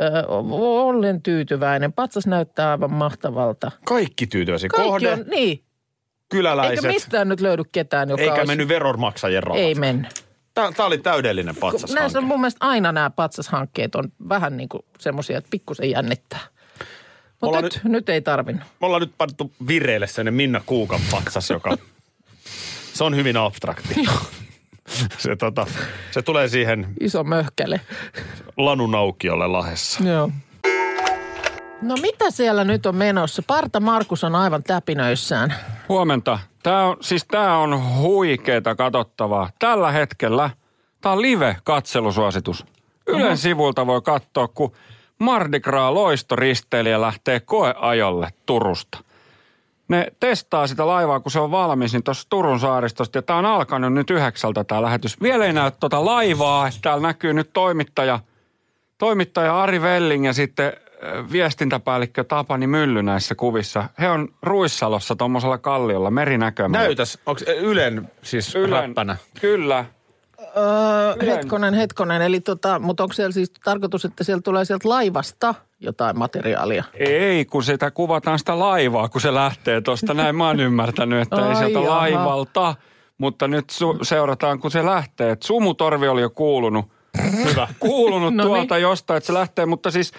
Ö, 0.00 0.26
olen 0.28 1.22
tyytyväinen. 1.22 1.92
Patsas 1.92 2.26
näyttää 2.26 2.70
aivan 2.70 2.92
mahtavalta. 2.92 3.70
Kaikki 3.84 4.26
tyytyväisiä. 4.26 4.68
Kaikki 4.68 4.88
Kohde, 4.88 5.12
on, 5.12 5.24
niin. 5.30 5.64
kyläläiset. 6.28 6.84
Eikä 6.84 6.94
mistään 6.94 7.28
nyt 7.28 7.40
löydy 7.40 7.62
ketään, 7.72 8.08
joka 8.08 8.22
Eikä 8.22 8.34
olisi... 8.34 8.46
mennyt 8.46 8.68
veronmaksajien 8.68 9.42
rahat. 9.42 9.62
Ei 9.62 9.74
mennyt. 9.74 10.24
Tämä, 10.54 10.72
tämä 10.72 10.86
oli 10.86 10.98
täydellinen 10.98 11.54
Näissä 11.54 11.66
on 11.66 11.72
patsashanke. 11.72 12.20
mun 12.20 12.40
mielestä 12.40 12.66
aina 12.66 12.92
nämä 12.92 13.10
patsashankkeet 13.10 13.94
on 13.94 14.12
vähän 14.28 14.56
niin 14.56 14.68
kuin 14.68 14.82
semmoisia, 14.98 15.38
että 15.38 15.50
pikkusen 15.50 15.90
jännittää. 15.90 16.40
Mutta 17.42 17.60
nyt- 17.62 17.80
nyt... 17.84 17.92
nyt 17.92 18.08
ei 18.08 18.22
tarvinnut. 18.22 18.64
Me 18.80 18.86
ollaan 18.86 19.02
nyt 19.02 19.12
pantu 19.18 19.52
vireille 19.68 20.06
sellainen 20.06 20.34
Minna 20.34 20.60
Kuukan 20.66 21.00
patsas, 21.10 21.50
joka... 21.50 21.76
se 22.94 23.04
on 23.04 23.16
hyvin 23.16 23.36
abstrakti. 23.36 23.94
se, 25.18 25.36
tota, 25.36 25.66
se 26.10 26.22
tulee 26.22 26.48
siihen 26.48 26.86
Iso 27.00 27.24
möhkäle. 27.24 27.80
lanun 28.56 28.94
aukiolle 28.94 29.46
lahessa. 29.46 30.04
Joo. 30.04 30.30
No 31.82 31.94
mitä 32.02 32.30
siellä 32.30 32.64
nyt 32.64 32.86
on 32.86 32.96
menossa? 32.96 33.42
Parta 33.46 33.80
Markus 33.80 34.24
on 34.24 34.34
aivan 34.34 34.62
täpinöissään. 34.62 35.54
Huomenta. 35.88 36.38
Tämä 36.62 36.84
on, 36.84 36.96
siis 37.00 37.24
tämä 37.24 37.58
on 37.58 37.98
huikeeta 37.98 38.74
katsottavaa. 38.74 39.50
Tällä 39.58 39.90
hetkellä 39.92 40.50
tämä 41.00 41.12
on 41.12 41.22
live-katselusuositus. 41.22 42.64
Ylen 43.06 43.36
sivulta 43.38 43.86
voi 43.86 44.02
katsoa, 44.02 44.48
kun 44.48 44.72
Mardi 45.18 45.60
Gras 45.60 45.92
loistoristeilijä 45.92 47.00
lähtee 47.00 47.40
koeajolle 47.40 48.28
Turusta. 48.46 48.98
Ne 49.88 50.12
testaa 50.20 50.66
sitä 50.66 50.86
laivaa, 50.86 51.20
kun 51.20 51.32
se 51.32 51.40
on 51.40 51.50
valmis, 51.50 51.92
niin 51.92 52.02
tuossa 52.02 52.26
Turun 52.30 52.60
saaristosta. 52.60 53.18
Ja 53.18 53.22
tämä 53.22 53.38
on 53.38 53.46
alkanut 53.46 53.92
nyt 53.92 54.10
yhdeksältä 54.10 54.64
tämä 54.64 54.82
lähetys. 54.82 55.20
Vielä 55.22 55.44
ei 55.44 55.52
näy 55.52 55.70
tuota 55.80 56.04
laivaa, 56.04 56.70
täällä 56.82 57.08
näkyy 57.08 57.34
nyt 57.34 57.50
toimittaja, 57.52 58.20
toimittaja 58.98 59.62
Ari 59.62 59.82
Velling 59.82 60.26
ja 60.26 60.32
sitten 60.32 60.66
äh, 60.66 61.32
viestintäpäällikkö 61.32 62.24
Tapani 62.24 62.66
Mylly 62.66 63.02
näissä 63.02 63.34
kuvissa. 63.34 63.84
He 64.00 64.08
on 64.08 64.28
Ruissalossa 64.42 65.16
tuommoisella 65.16 65.58
kalliolla 65.58 66.10
merinäkömällä. 66.10 66.84
Näytäs, 66.86 67.18
onko 67.26 67.40
Ylen 67.60 68.10
siis 68.22 68.54
Ylen, 68.54 68.70
räppänä? 68.70 69.16
Kyllä. 69.40 69.84
Öö, 70.56 71.26
hetkonen, 71.26 71.74
hetkonen. 71.74 72.22
Eli 72.22 72.40
tota, 72.40 72.78
mutta 72.78 73.02
onko 73.02 73.12
siellä 73.12 73.32
siis 73.32 73.50
tarkoitus, 73.64 74.04
että 74.04 74.24
siellä 74.24 74.42
tulee 74.42 74.64
sieltä 74.64 74.88
laivasta 74.88 75.54
jotain 75.80 76.18
materiaalia? 76.18 76.84
Ei, 76.94 77.44
kun 77.44 77.62
sitä 77.62 77.90
kuvataan 77.90 78.38
sitä 78.38 78.58
laivaa, 78.58 79.08
kun 79.08 79.20
se 79.20 79.34
lähtee 79.34 79.80
tuosta. 79.80 80.14
Näin 80.14 80.36
mä 80.36 80.46
oon 80.46 80.60
ymmärtänyt, 80.60 81.22
että 81.22 81.36
ei 81.36 81.42
Ai 81.42 81.56
sieltä 81.56 81.78
jaha. 81.78 81.96
laivalta. 81.98 82.74
Mutta 83.18 83.48
nyt 83.48 83.64
su- 83.72 83.98
seurataan, 84.02 84.58
kun 84.60 84.70
se 84.70 84.84
lähtee. 84.84 85.30
Et 85.30 85.42
sumutorvi 85.42 86.08
oli 86.08 86.20
jo 86.20 86.30
kuulunut, 86.30 86.84
Hyvä. 87.44 87.68
kuulunut 87.80 88.34
No 88.34 88.42
niin. 88.44 88.52
tuolta 88.52 88.78
jostain, 88.78 89.18
että 89.18 89.26
se 89.26 89.34
lähtee. 89.34 89.66
Mutta 89.66 89.90
siis 89.90 90.12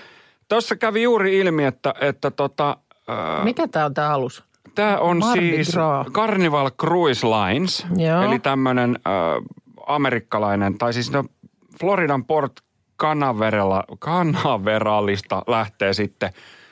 tuossa 0.49 0.75
kävi 0.75 1.03
juuri 1.03 1.37
ilmi, 1.39 1.65
että, 1.65 1.93
että 2.01 2.31
tota, 2.31 2.77
äh, 3.09 3.43
Mikä 3.43 3.67
tämä 3.67 3.85
on 3.85 3.93
tämä 3.93 4.09
alus? 4.09 4.43
Tämä 4.75 4.97
on 4.97 5.17
Mardi 5.17 5.49
siis 5.55 5.71
Gras. 5.73 6.07
Carnival 6.07 6.71
Cruise 6.71 7.27
Lines, 7.27 7.85
Joo. 7.97 8.21
eli 8.21 8.39
tämmöinen 8.39 8.99
äh, 9.07 9.43
amerikkalainen, 9.87 10.77
tai 10.77 10.93
siis 10.93 11.11
no 11.11 11.23
Floridan 11.79 12.25
Port 12.25 12.53
Canaveralla, 12.99 13.83
Canaveralista 13.99 15.43
lähtee 15.47 15.93
sitten 15.93 16.29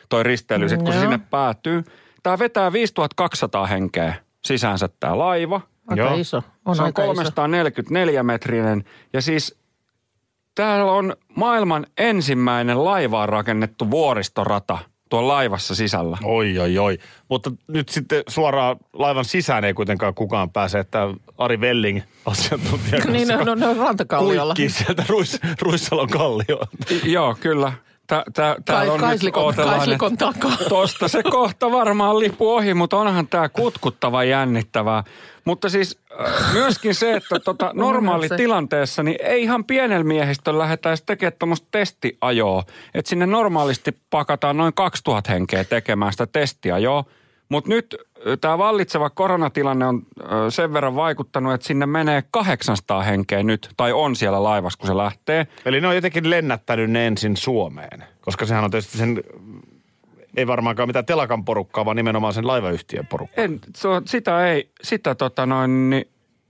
toi 0.09 0.23
risteily, 0.23 0.69
sit 0.69 0.83
kun 0.83 0.93
se 0.93 0.99
Joo. 0.99 1.01
sinne 1.01 1.19
päätyy. 1.29 1.83
Tämä 2.23 2.39
vetää 2.39 2.73
5200 2.73 3.65
henkeä 3.65 4.15
sisäänsä 4.45 4.89
tämä 4.99 5.17
laiva. 5.17 5.61
Aika 5.87 6.03
Joo. 6.03 6.15
iso. 6.15 6.43
On 6.65 6.75
se 6.75 6.81
on 6.81 6.85
aika 6.85 7.03
iso. 7.03 7.11
344 7.11 8.23
metrinen 8.23 8.83
ja 9.13 9.21
siis 9.21 9.59
täällä 10.55 10.91
on 10.91 11.15
maailman 11.35 11.85
ensimmäinen 11.97 12.85
laivaan 12.85 13.29
rakennettu 13.29 13.91
vuoristorata 13.91 14.77
tuolla 15.09 15.33
laivassa 15.33 15.75
sisällä. 15.75 16.17
Oi, 16.23 16.59
oi, 16.59 16.77
oi. 16.77 16.97
Mutta 17.29 17.51
nyt 17.67 17.89
sitten 17.89 18.23
suoraan 18.27 18.77
laivan 18.93 19.25
sisään 19.25 19.63
ei 19.63 19.73
kuitenkaan 19.73 20.13
kukaan 20.13 20.49
pääse, 20.49 20.79
että 20.79 20.99
Ari 21.37 21.61
Velling, 21.61 22.01
asiantuntija, 22.25 23.05
Niin, 23.11 23.27
no, 23.27 23.43
no, 23.43 23.55
no 23.55 23.73
rantakalliolla. 23.83 24.55
sieltä 24.67 25.03
Ruis, 25.09 25.39
Ruissalon 25.61 26.09
kallio. 26.09 26.59
Joo, 27.03 27.35
kyllä. 27.39 27.71
Tää, 28.07 28.23
tää, 28.33 28.55
täällä 28.65 28.93
on 28.93 28.99
nyt 28.99 29.07
kaislikon, 29.07 29.43
ootellaan, 29.43 29.77
kaislikon 29.77 30.17
takaa. 30.17 30.57
Tosta 30.69 31.07
se 31.07 31.23
kohta 31.23 31.71
varmaan 31.71 32.19
lipu 32.19 32.53
ohi, 32.55 32.73
mutta 32.73 32.97
onhan 32.97 33.27
tämä 33.27 33.49
kutkuttava 33.49 34.23
jännittävää. 34.23 35.03
Mutta 35.45 35.69
siis 35.69 35.99
äh, 36.27 36.53
myöskin 36.53 36.95
se, 36.95 37.13
että 37.13 37.39
tota, 37.39 37.71
normaali 37.85 38.29
tilanteessa 38.37 39.03
niin 39.03 39.17
ei 39.23 39.43
ihan 39.43 39.65
pienellä 39.65 40.03
miehistöllä 40.03 40.59
lähdetä 40.59 40.89
edes 40.89 41.03
tekemään 41.05 41.33
tuommoista 41.39 41.67
testiajoa. 41.71 42.63
Että 42.93 43.09
sinne 43.09 43.25
normaalisti 43.25 43.97
pakataan 44.09 44.57
noin 44.57 44.73
2000 44.73 45.31
henkeä 45.31 45.63
tekemään 45.63 46.11
sitä 46.11 46.27
testiajoa. 46.27 47.03
Mutta 47.49 47.69
nyt 47.69 47.95
tämä 48.41 48.57
vallitseva 48.57 49.09
koronatilanne 49.09 49.85
on 49.85 50.01
sen 50.49 50.73
verran 50.73 50.95
vaikuttanut, 50.95 51.53
että 51.53 51.67
sinne 51.67 51.85
menee 51.85 52.23
800 52.31 53.01
henkeä 53.01 53.43
nyt, 53.43 53.69
tai 53.77 53.93
on 53.93 54.15
siellä 54.15 54.43
laivassa, 54.43 54.79
kun 54.79 54.87
se 54.87 54.97
lähtee. 54.97 55.47
Eli 55.65 55.81
ne 55.81 55.87
on 55.87 55.95
jotenkin 55.95 56.29
lennättänyt 56.29 56.91
ne 56.91 57.07
ensin 57.07 57.37
Suomeen, 57.37 58.03
koska 58.21 58.45
sehän 58.45 58.63
on 58.63 58.71
tietysti 58.71 58.97
sen, 58.97 59.23
ei 60.37 60.47
varmaankaan 60.47 60.89
mitään 60.89 61.05
telakan 61.05 61.45
porukkaa, 61.45 61.85
vaan 61.85 61.97
nimenomaan 61.97 62.33
sen 62.33 62.47
laivayhtiön 62.47 63.07
porukkaa. 63.07 63.43
En, 63.43 63.59
se 63.75 63.87
on, 63.87 64.07
sitä 64.07 64.47
ei, 64.47 64.69
sitä 64.81 65.15
tota 65.15 65.45
noin, 65.45 65.89
niin 65.89 66.07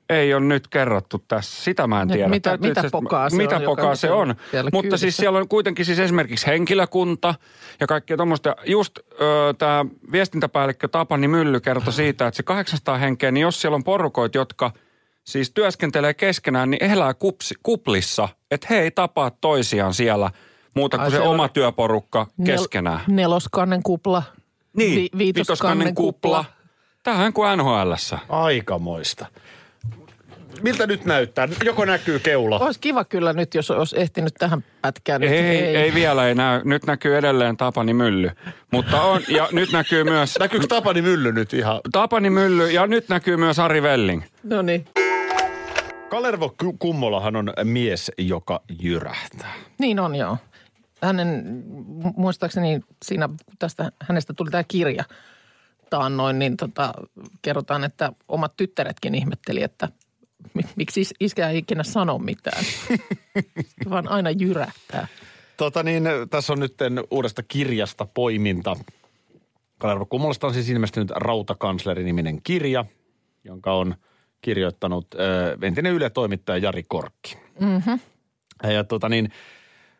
ei 0.10 0.34
ole 0.34 0.46
nyt 0.46 0.68
kerrottu 0.68 1.24
tässä. 1.28 1.64
Sitä 1.64 1.88
mä 1.88 2.02
en 2.02 2.08
tiedä. 2.08 2.28
mitä- 2.28 2.50
Täytyy 2.50 2.70
mitä 2.70 2.84
pokaa 2.92 3.30
se 3.30 3.36
mitä 3.38 3.56
on, 3.56 3.62
pokaa 3.64 3.96
se 3.96 4.12
on 4.12 4.28
Mutta 4.74 4.90
siis 4.98 5.02
kyydissä? 5.02 5.22
siellä 5.22 5.40
on 5.40 5.48
kuitenkin 5.48 5.86
siis 5.86 6.00
esimerkiksi 6.00 6.46
henkilökunta 6.48 7.36
ja 7.80 7.88
kaikkea 7.88 8.18
tuommoista. 8.18 8.56
Just 8.66 9.00
tämä 9.58 9.86
viestintäpäällikkö 10.12 10.88
Tapani 10.88 11.28
Mylly 11.28 11.60
kertoi 11.60 11.94
siitä, 11.94 12.28
että 12.28 12.36
se 12.38 12.44
800 12.44 12.98
henkeä, 12.98 13.32
niin 13.32 13.42
jos 13.42 13.62
siellä 13.62 13.76
on 13.76 13.84
porukoit, 13.84 14.36
jotka 14.36 14.72
siis 15.24 15.52
työskentelee 15.52 16.14
keskenään, 16.14 16.70
niin 16.72 16.84
elää 16.84 17.14
kupsi, 17.14 17.56
kuplissa. 17.64 18.30
Että 18.52 18.68
he 18.70 18.80
ei 18.82 18.92
tapaa 18.92 19.32
toisiaan 19.32 19.94
siellä 19.94 20.32
muuta 20.76 20.98
Ai 20.98 21.04
kuin 21.04 21.12
se 21.12 21.16
siellä 21.16 21.30
on 21.30 21.36
oma 21.36 21.48
työporukka 21.50 22.28
keskenään. 22.46 23.00
Nel, 23.08 23.16
neloskannen 23.16 23.84
kupla. 23.84 24.24
Niin, 24.78 24.96
Vi, 24.96 25.10
viitoskannen 25.18 25.96
kupla. 25.96 26.46
Tämähän 27.04 27.34
kuin 27.34 27.58
NHLssä. 27.58 28.20
Aikamoista. 28.30 29.26
Miltä 30.66 30.88
nyt 30.88 31.06
näyttää? 31.06 31.48
Joko 31.66 31.86
näkyy 31.86 32.20
keula? 32.20 32.60
Olisi 32.60 32.80
kiva 32.80 33.06
kyllä 33.06 33.34
nyt, 33.34 33.54
jos 33.54 33.72
olisi 33.72 34.00
ehtinyt 34.00 34.34
tähän 34.34 34.64
pätkään. 34.82 35.22
Nyt 35.22 35.32
Ei, 35.32 35.38
ei, 35.40 35.76
ei 35.76 35.94
vielä 35.94 36.28
ei 36.28 36.36
näy. 36.36 36.62
Nyt 36.64 36.86
näkyy 36.86 37.18
edelleen 37.18 37.58
Tapani 37.58 37.94
Mylly. 37.94 38.32
Mutta 38.72 39.02
on, 39.02 39.22
ja 39.28 39.50
nyt 39.52 39.72
näkyy 39.72 40.04
myös 40.04 40.36
Näkyykö 40.40 40.68
Tapani 40.68 41.02
Mylly 41.02 41.32
nyt 41.32 41.54
ihan? 41.54 41.82
Tapani 41.92 42.30
Mylly 42.30 42.72
ja 42.72 42.88
nyt 42.88 43.10
näkyy 43.10 43.38
myös 43.38 43.60
Ari 43.60 43.82
Velling. 43.82 44.24
No 44.44 44.62
niin. 44.62 44.86
Kalervo 46.10 46.56
Ku- 46.64 46.78
Kummolahan 46.80 47.36
on 47.36 47.54
mies, 47.64 48.12
joka 48.18 48.62
jyrähtää. 48.82 49.54
Niin 49.80 50.00
on 50.00 50.16
joo. 50.16 50.38
Hänen, 51.02 51.64
mu- 52.04 52.14
muistaakseni 52.18 52.82
siinä, 53.06 53.28
kun 53.28 53.56
tästä 53.60 53.92
hänestä 54.02 54.34
tuli 54.34 54.52
tämä 54.52 54.64
kirja 54.68 55.04
taannoin, 55.90 56.40
niin 56.40 56.58
tota, 56.58 56.94
kerrotaan, 57.42 57.84
että 57.84 58.12
omat 58.28 58.54
tyttäretkin 58.58 59.16
ihmetteli, 59.16 59.64
että 59.64 59.90
miksi 60.76 61.02
is- 61.02 61.14
iskä 61.20 61.50
ei 61.50 61.58
ikinä 61.58 61.84
sano 61.84 62.18
mitään, 62.18 62.64
vaan 63.90 64.08
aina 64.08 64.32
jyrähtää. 64.32 65.08
Tota 65.58 65.84
niin, 65.84 66.04
tässä 66.30 66.54
on 66.54 66.60
nyt 66.60 66.74
uudesta 67.12 67.44
kirjasta 67.48 68.08
poiminta. 68.14 68.76
Kalervo 69.78 70.06
Kummolasta 70.06 70.48
on 70.48 70.54
siis 70.54 70.70
ilmestynyt 70.70 71.10
Rautakansleri-niminen 71.10 72.42
kirja, 72.42 72.86
jonka 73.44 73.74
on 73.74 73.96
kirjoittanut 74.42 75.08
ö, 75.14 75.58
entinen 75.62 75.94
Yle-toimittaja 75.94 76.58
Jari 76.58 76.84
Korkki. 76.88 77.38
Mm-hmm. 77.60 78.00
Ja 78.64 78.84
tota 78.84 79.10
niin, 79.10 79.32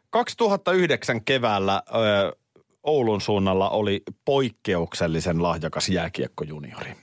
2009 0.10 1.26
keväällä 1.26 1.82
ö, 1.90 2.36
Oulun 2.84 3.22
suunnalla 3.22 3.70
oli 3.70 4.04
poikkeuksellisen 4.26 5.44
lahjakas 5.44 5.90
jääkiekkojuniori. 5.90 6.96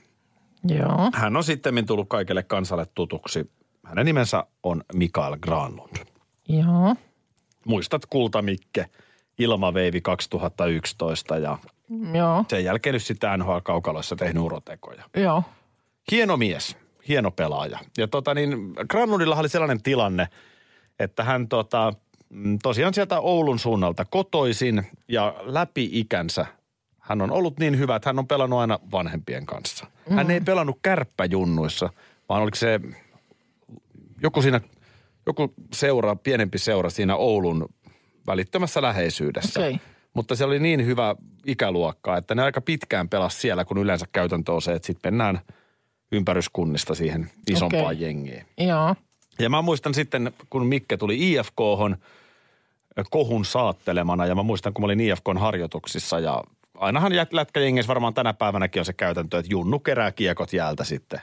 Joo. 0.63 1.09
Hän 1.13 1.37
on 1.37 1.43
sitten 1.43 1.85
tullut 1.85 2.09
kaikille 2.09 2.43
kansalle 2.43 2.85
tutuksi. 2.95 3.51
Hänen 3.83 4.05
nimensä 4.05 4.43
on 4.63 4.83
Mikael 4.93 5.37
Granlund. 5.37 5.97
Joo. 6.49 6.95
Muistat 7.65 8.05
Kultamikke, 8.05 8.89
Ilmaveivi 9.37 10.01
2011 10.01 11.37
ja 11.37 11.57
Joo. 12.13 12.45
sen 12.49 12.63
jälkeen 12.63 12.93
nyt 12.93 13.03
sitten 13.03 13.39
NHL-kaukaloissa 13.39 14.15
tehnyt 14.15 14.43
urotekoja. 14.43 15.03
Joo. 15.15 15.43
Hieno 16.11 16.37
mies, 16.37 16.77
hieno 17.07 17.31
pelaaja. 17.31 17.79
Ja 17.97 18.07
tota 18.07 18.33
niin, 18.33 18.73
Granlundilla 18.89 19.35
oli 19.35 19.49
sellainen 19.49 19.83
tilanne, 19.83 20.27
että 20.99 21.23
hän 21.23 21.47
tota, 21.47 21.93
mm, 22.29 22.59
tosiaan 22.63 22.93
sieltä 22.93 23.19
Oulun 23.19 23.59
suunnalta 23.59 24.05
kotoisin 24.05 24.87
ja 25.07 25.35
läpi 25.41 25.89
ikänsä 25.91 26.45
hän 27.03 27.21
on 27.21 27.31
ollut 27.31 27.59
niin 27.59 27.79
hyvä, 27.79 27.95
että 27.95 28.09
hän 28.09 28.19
on 28.19 28.27
pelannut 28.27 28.59
aina 28.59 28.79
vanhempien 28.91 29.45
kanssa. 29.45 29.87
Mm. 30.09 30.15
Hän 30.15 30.31
ei 30.31 30.41
pelannut 30.41 30.79
kärppäjunnuissa, 30.81 31.89
vaan 32.29 32.41
oliko 32.41 32.55
se 32.55 32.79
joku 34.21 34.41
siinä, 34.41 34.61
joku 35.25 35.53
seura, 35.73 36.15
pienempi 36.15 36.57
seura 36.57 36.89
siinä 36.89 37.15
Oulun 37.15 37.69
välittömässä 38.27 38.81
läheisyydessä. 38.81 39.59
Okei. 39.59 39.79
Mutta 40.13 40.35
se 40.35 40.45
oli 40.45 40.59
niin 40.59 40.85
hyvä 40.85 41.15
ikäluokka, 41.45 42.17
että 42.17 42.35
ne 42.35 42.43
aika 42.43 42.61
pitkään 42.61 43.09
pelasi 43.09 43.39
siellä, 43.39 43.65
kun 43.65 43.77
yleensä 43.77 44.05
käytäntö 44.11 44.53
on 44.53 44.61
se, 44.61 44.73
että 44.73 44.85
sitten 44.85 45.13
mennään 45.13 45.39
ympäryskunnista 46.11 46.95
siihen 46.95 47.29
isompaan 47.51 47.85
Okei. 47.85 48.01
jengiin. 48.01 48.45
Joo. 48.57 48.95
Ja 49.39 49.49
mä 49.49 49.61
muistan 49.61 49.93
sitten, 49.93 50.33
kun 50.49 50.65
Mikke 50.65 50.97
tuli 50.97 51.31
IFKhon 51.31 51.97
kohun 53.09 53.45
saattelemana, 53.45 54.25
ja 54.25 54.35
mä 54.35 54.43
muistan, 54.43 54.73
kun 54.73 54.81
mä 54.81 54.85
olin 54.85 54.99
IFKn 54.99 55.37
harjoituksissa, 55.37 56.19
ja 56.19 56.43
ainahan 56.77 57.11
lätkäjengeissä 57.31 57.87
varmaan 57.87 58.13
tänä 58.13 58.33
päivänäkin 58.33 58.79
on 58.79 58.85
se 58.85 58.93
käytäntö, 58.93 59.39
että 59.39 59.51
Junnu 59.51 59.79
kerää 59.79 60.11
kiekot 60.11 60.53
jäältä 60.53 60.83
sitten, 60.83 61.21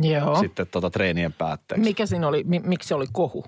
Joo. 0.00 0.38
sitten 0.38 0.66
tota 0.66 0.90
treenien 0.90 1.32
päätteeksi. 1.32 1.84
Mikä 1.84 2.06
siinä 2.06 2.28
oli, 2.28 2.44
mi, 2.44 2.58
miksi 2.64 2.88
se 2.88 2.94
oli 2.94 3.06
kohu? 3.12 3.44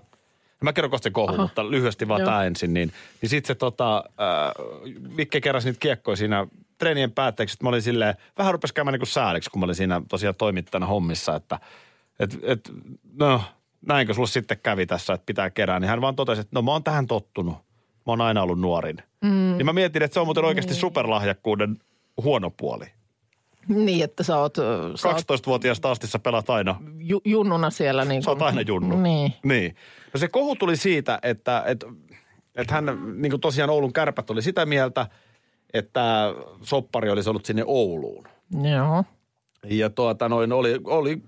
Mä 0.63 0.73
kerron 0.73 0.91
kohta 0.91 1.05
se 1.05 1.11
kohu, 1.11 1.29
Aha. 1.29 1.43
mutta 1.43 1.71
lyhyesti 1.71 2.09
vaan 2.09 2.23
tämä 2.23 2.45
ensin. 2.45 2.75
Niin, 2.75 2.93
niin 3.23 3.31
sitten 3.31 3.49
se 3.49 3.55
tota, 3.55 3.97
äh, 3.97 4.85
Mikke 5.17 5.41
keräsi 5.41 5.69
niitä 5.69 5.79
kiekkoja 5.81 6.17
siinä 6.17 6.47
treenien 6.79 7.13
päätteeksi. 7.13 7.53
Sitten 7.53 7.67
mä 7.67 7.69
olin 7.69 7.83
silleen, 7.83 8.15
vähän 8.39 8.53
rupesi 8.53 8.75
käymään 8.75 8.93
niin 8.93 9.01
kuin 9.01 9.09
sääliksi, 9.09 9.51
kun 9.51 9.61
mä 9.61 9.65
olin 9.65 9.75
siinä 9.75 10.03
tosiaan 10.09 10.35
toimittajana 10.35 10.87
hommissa, 10.87 11.37
että 11.37 11.59
et, 12.21 12.39
et, 12.43 12.73
no 13.13 13.43
näinkö 13.87 14.15
sulla 14.15 14.27
sitten 14.27 14.59
kävi 14.63 14.87
tässä, 14.87 15.13
että 15.13 15.27
pitää 15.27 15.51
kerää. 15.51 15.81
Niin 15.81 15.89
hän 15.89 16.01
vaan 16.01 16.17
totesi, 16.17 16.41
että 16.41 16.51
no 16.55 16.63
mä 16.63 16.71
oon 16.71 16.85
tähän 16.85 17.07
tottunut. 17.07 17.66
Mä 18.07 18.13
oon 18.13 18.21
aina 18.21 18.43
ollut 18.43 18.61
nuorin. 18.61 18.97
Mm. 19.21 19.31
Niin 19.31 19.67
mä 19.67 19.73
mietin, 19.73 20.03
että 20.03 20.15
se 20.15 20.21
on 20.21 20.27
muuten 20.27 20.45
oikeasti 20.45 20.75
superlahjakkuuden 20.75 21.77
huono 22.23 22.51
puoli. 22.51 22.87
Niin, 23.69 24.05
että 24.05 24.23
sä 24.23 24.39
oot, 24.39 24.57
sä 24.95 25.09
oot 25.09 25.17
12-vuotiaasta 25.19 25.91
asti 25.91 26.07
sä 26.07 26.19
pelaat 26.19 26.51
aina 26.51 26.81
ju, 26.99 27.21
junnuna 27.25 27.71
siellä. 27.71 28.05
Niin 28.05 28.23
Sä 28.23 28.31
oot 28.31 28.43
aina 28.43 28.61
junnu. 28.61 29.01
Niin. 29.01 29.33
niin. 29.45 29.77
No 30.15 30.21
se 30.21 30.29
kohu 30.29 30.57
tuli 30.57 30.77
siitä, 30.77 31.19
että, 31.23 31.63
että, 31.67 31.87
että 32.55 32.75
hän, 32.75 32.87
niin 33.17 33.31
kuin 33.31 33.41
tosiaan 33.41 33.71
Oulun 33.71 33.93
kärpät 33.93 34.31
oli 34.31 34.43
sitä 34.43 34.67
mieltä, 34.67 35.07
että 35.75 36.35
soppari 36.63 37.11
olisi 37.11 37.31
ollut 37.31 37.45
sinne 37.45 37.63
Ouluun. 37.67 38.29
Joo. 38.73 39.05
Ja 39.65 39.91
tuota 39.91 40.29
noin 40.29 40.53
oli, 40.53 40.81
oli 40.85 41.23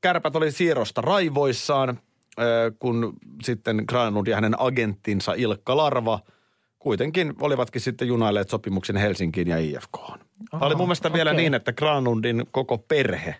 kärpät 0.00 0.36
oli 0.36 0.52
siirrosta 0.52 1.00
raivoissaan, 1.00 1.98
kun 2.78 3.12
sitten 3.42 3.84
Granlund 3.88 4.26
ja 4.26 4.34
hänen 4.34 4.60
agenttinsa 4.60 5.32
Ilkka 5.36 5.76
Larva 5.76 6.20
kuitenkin 6.78 7.34
olivatkin 7.40 7.80
sitten 7.80 8.08
junailleet 8.08 8.50
sopimuksen 8.50 8.96
Helsinkiin 8.96 9.48
ja 9.48 9.58
IFKhan. 9.58 10.20
Tämä 10.50 10.66
oli 10.66 10.74
mun 10.74 10.86
mielestä 10.86 11.12
vielä 11.12 11.30
okei. 11.30 11.42
niin, 11.42 11.54
että 11.54 11.72
Granlundin 11.72 12.44
koko 12.50 12.78
perhe 12.78 13.36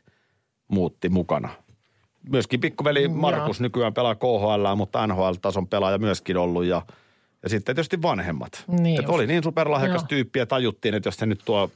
muutti 0.69 1.09
mukana. 1.09 1.49
Myöskin 2.31 2.61
pikkuveli 2.61 3.09
Markus 3.09 3.61
nykyään 3.61 3.95
pelaa 3.95 4.15
KHL, 4.15 4.75
mutta 4.77 5.07
NHL-tason 5.07 5.69
pelaaja 5.69 5.99
myöskin 5.99 6.37
ollut 6.37 6.65
ja, 6.65 6.83
ja 7.43 7.49
sitten 7.49 7.75
tietysti 7.75 8.03
vanhemmat. 8.03 8.65
Niin 8.69 9.11
oli 9.11 9.27
niin 9.27 9.43
superlahjakas 9.43 10.03
Joo. 10.03 10.09
tyyppi 10.09 10.39
ja 10.39 10.47
tajuttiin, 10.47 10.95
että 10.95 11.07
jos 11.07 11.17
se 11.17 11.27
nyt 11.27 11.43
tuo, 11.45 11.71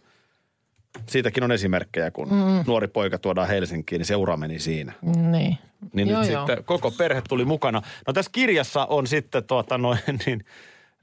siitäkin 1.06 1.44
on 1.44 1.52
esimerkkejä, 1.52 2.10
kun 2.10 2.28
mm. 2.28 2.64
nuori 2.66 2.88
poika 2.88 3.18
tuodaan 3.18 3.48
Helsinkiin, 3.48 3.98
niin 3.98 4.06
se 4.06 4.16
ura 4.16 4.36
meni 4.36 4.58
siinä. 4.58 4.92
Niin. 5.02 5.58
Niin 5.92 6.08
joo, 6.08 6.20
nyt 6.20 6.30
joo. 6.30 6.46
sitten 6.46 6.64
koko 6.64 6.90
perhe 6.90 7.22
tuli 7.28 7.44
mukana. 7.44 7.82
No 8.06 8.12
tässä 8.12 8.30
kirjassa 8.34 8.86
on 8.86 9.06
sitten 9.06 9.44
tuota 9.44 9.78
noin, 9.78 9.98
niin, 10.26 10.44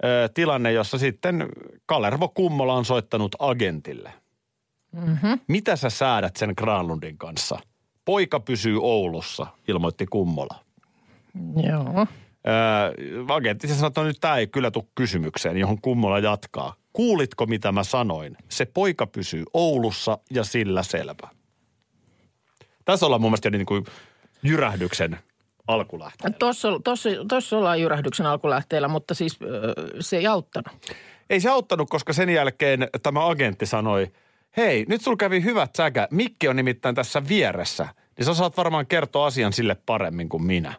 ö, 0.04 0.30
tilanne, 0.34 0.72
jossa 0.72 0.98
sitten 0.98 1.50
Kalervo 1.86 2.28
Kummola 2.30 2.74
on 2.74 2.86
soittanut 2.86 3.36
agentille. 3.40 4.14
Mm-hmm. 4.92 5.40
Mitä 5.48 5.76
sä 5.76 5.90
säädät 5.90 6.36
sen 6.36 6.54
Granlundin 6.58 7.18
kanssa? 7.18 7.60
Poika 8.06 8.40
pysyy 8.40 8.80
Oulussa, 8.82 9.48
ilmoitti 9.68 10.06
Kummola. 10.06 10.56
Joo. 11.70 12.08
Öö, 12.48 13.26
agentti 13.28 13.68
sanoi, 13.68 13.88
että 13.88 14.02
no 14.02 14.08
nyt 14.08 14.18
tämä 14.22 14.38
ei 14.38 14.48
kyllä 14.48 14.72
tule 14.72 14.86
kysymykseen, 14.96 15.58
johon 15.58 15.82
Kummola 15.82 16.20
jatkaa. 16.20 16.74
Kuulitko, 16.96 17.46
mitä 17.46 17.72
mä 17.72 17.84
sanoin? 17.84 18.38
Se 18.50 18.66
poika 18.66 19.08
pysyy 19.08 19.44
Oulussa 19.54 20.18
ja 20.32 20.44
sillä 20.44 20.84
selvä. 20.84 21.30
Tässä 22.86 23.06
ollaan 23.06 23.22
mun 23.22 23.32
mielestä 23.32 23.48
jo 23.48 23.52
niin 23.52 23.66
kuin 23.66 23.86
jyrähdyksen 24.44 25.18
alkulähteellä. 25.68 26.38
Tuossa, 26.38 26.68
tuossa, 26.84 27.10
tuossa 27.30 27.58
ollaan 27.58 27.82
jyrähdyksen 27.82 28.26
alkulähteellä, 28.26 28.88
mutta 28.88 29.14
siis 29.14 29.40
se 30.00 30.18
ei 30.18 30.28
auttanut. 30.28 30.74
Ei 31.30 31.40
se 31.40 31.50
auttanut, 31.50 31.90
koska 31.90 32.14
sen 32.14 32.30
jälkeen 32.30 32.88
tämä 33.04 33.28
agentti 33.28 33.66
sanoi, 33.66 34.12
hei, 34.58 34.86
nyt 34.90 35.02
sulla 35.02 35.18
kävi 35.18 35.44
hyvät 35.44 35.76
säkä. 35.76 36.08
Mikki 36.12 36.48
on 36.48 36.56
nimittäin 36.56 36.96
tässä 36.96 37.28
vieressä, 37.28 37.88
niin 38.18 38.26
sä 38.26 38.34
saat 38.34 38.58
varmaan 38.58 38.88
kertoa 38.88 39.26
asian 39.26 39.54
sille 39.54 39.76
paremmin 39.86 40.30
kuin 40.30 40.44
minä. 40.44 40.74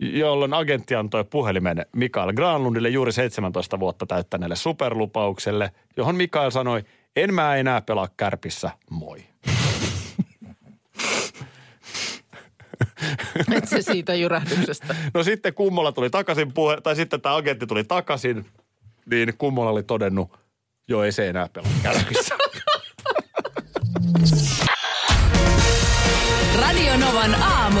Jolloin 0.00 0.54
agentti 0.54 0.94
antoi 0.94 1.24
puhelimen 1.24 1.86
Mikael 1.96 2.32
Granlundille 2.32 2.88
juuri 2.88 3.12
17 3.12 3.80
vuotta 3.80 4.06
täyttäneelle 4.06 4.56
superlupaukselle, 4.56 5.70
johon 5.96 6.16
Mikael 6.16 6.50
sanoi, 6.50 6.84
en 7.16 7.34
mä 7.34 7.56
enää 7.56 7.80
pelaa 7.80 8.08
kärpissä, 8.16 8.70
moi. 8.90 9.18
Et 13.56 13.68
se 13.68 13.82
siitä 13.82 14.14
jyrähdyksestä. 14.14 14.96
No 15.14 15.22
sitten 15.22 15.54
Kummola 15.54 15.92
tuli 15.92 16.10
takaisin, 16.10 16.52
puhe, 16.52 16.80
tai 16.80 16.96
sitten 16.96 17.20
tämä 17.20 17.36
agentti 17.36 17.66
tuli 17.66 17.84
takaisin, 17.84 18.46
niin 19.10 19.34
Kummola 19.38 19.70
oli 19.70 19.82
todennut, 19.82 20.38
joo 20.88 21.04
ei 21.04 21.12
se 21.12 21.28
enää 21.28 21.48
pelaa 21.52 21.70
kärpissä. 21.82 22.34
Radio 26.60 26.96
Novan 26.96 27.34
aamu. 27.34 27.80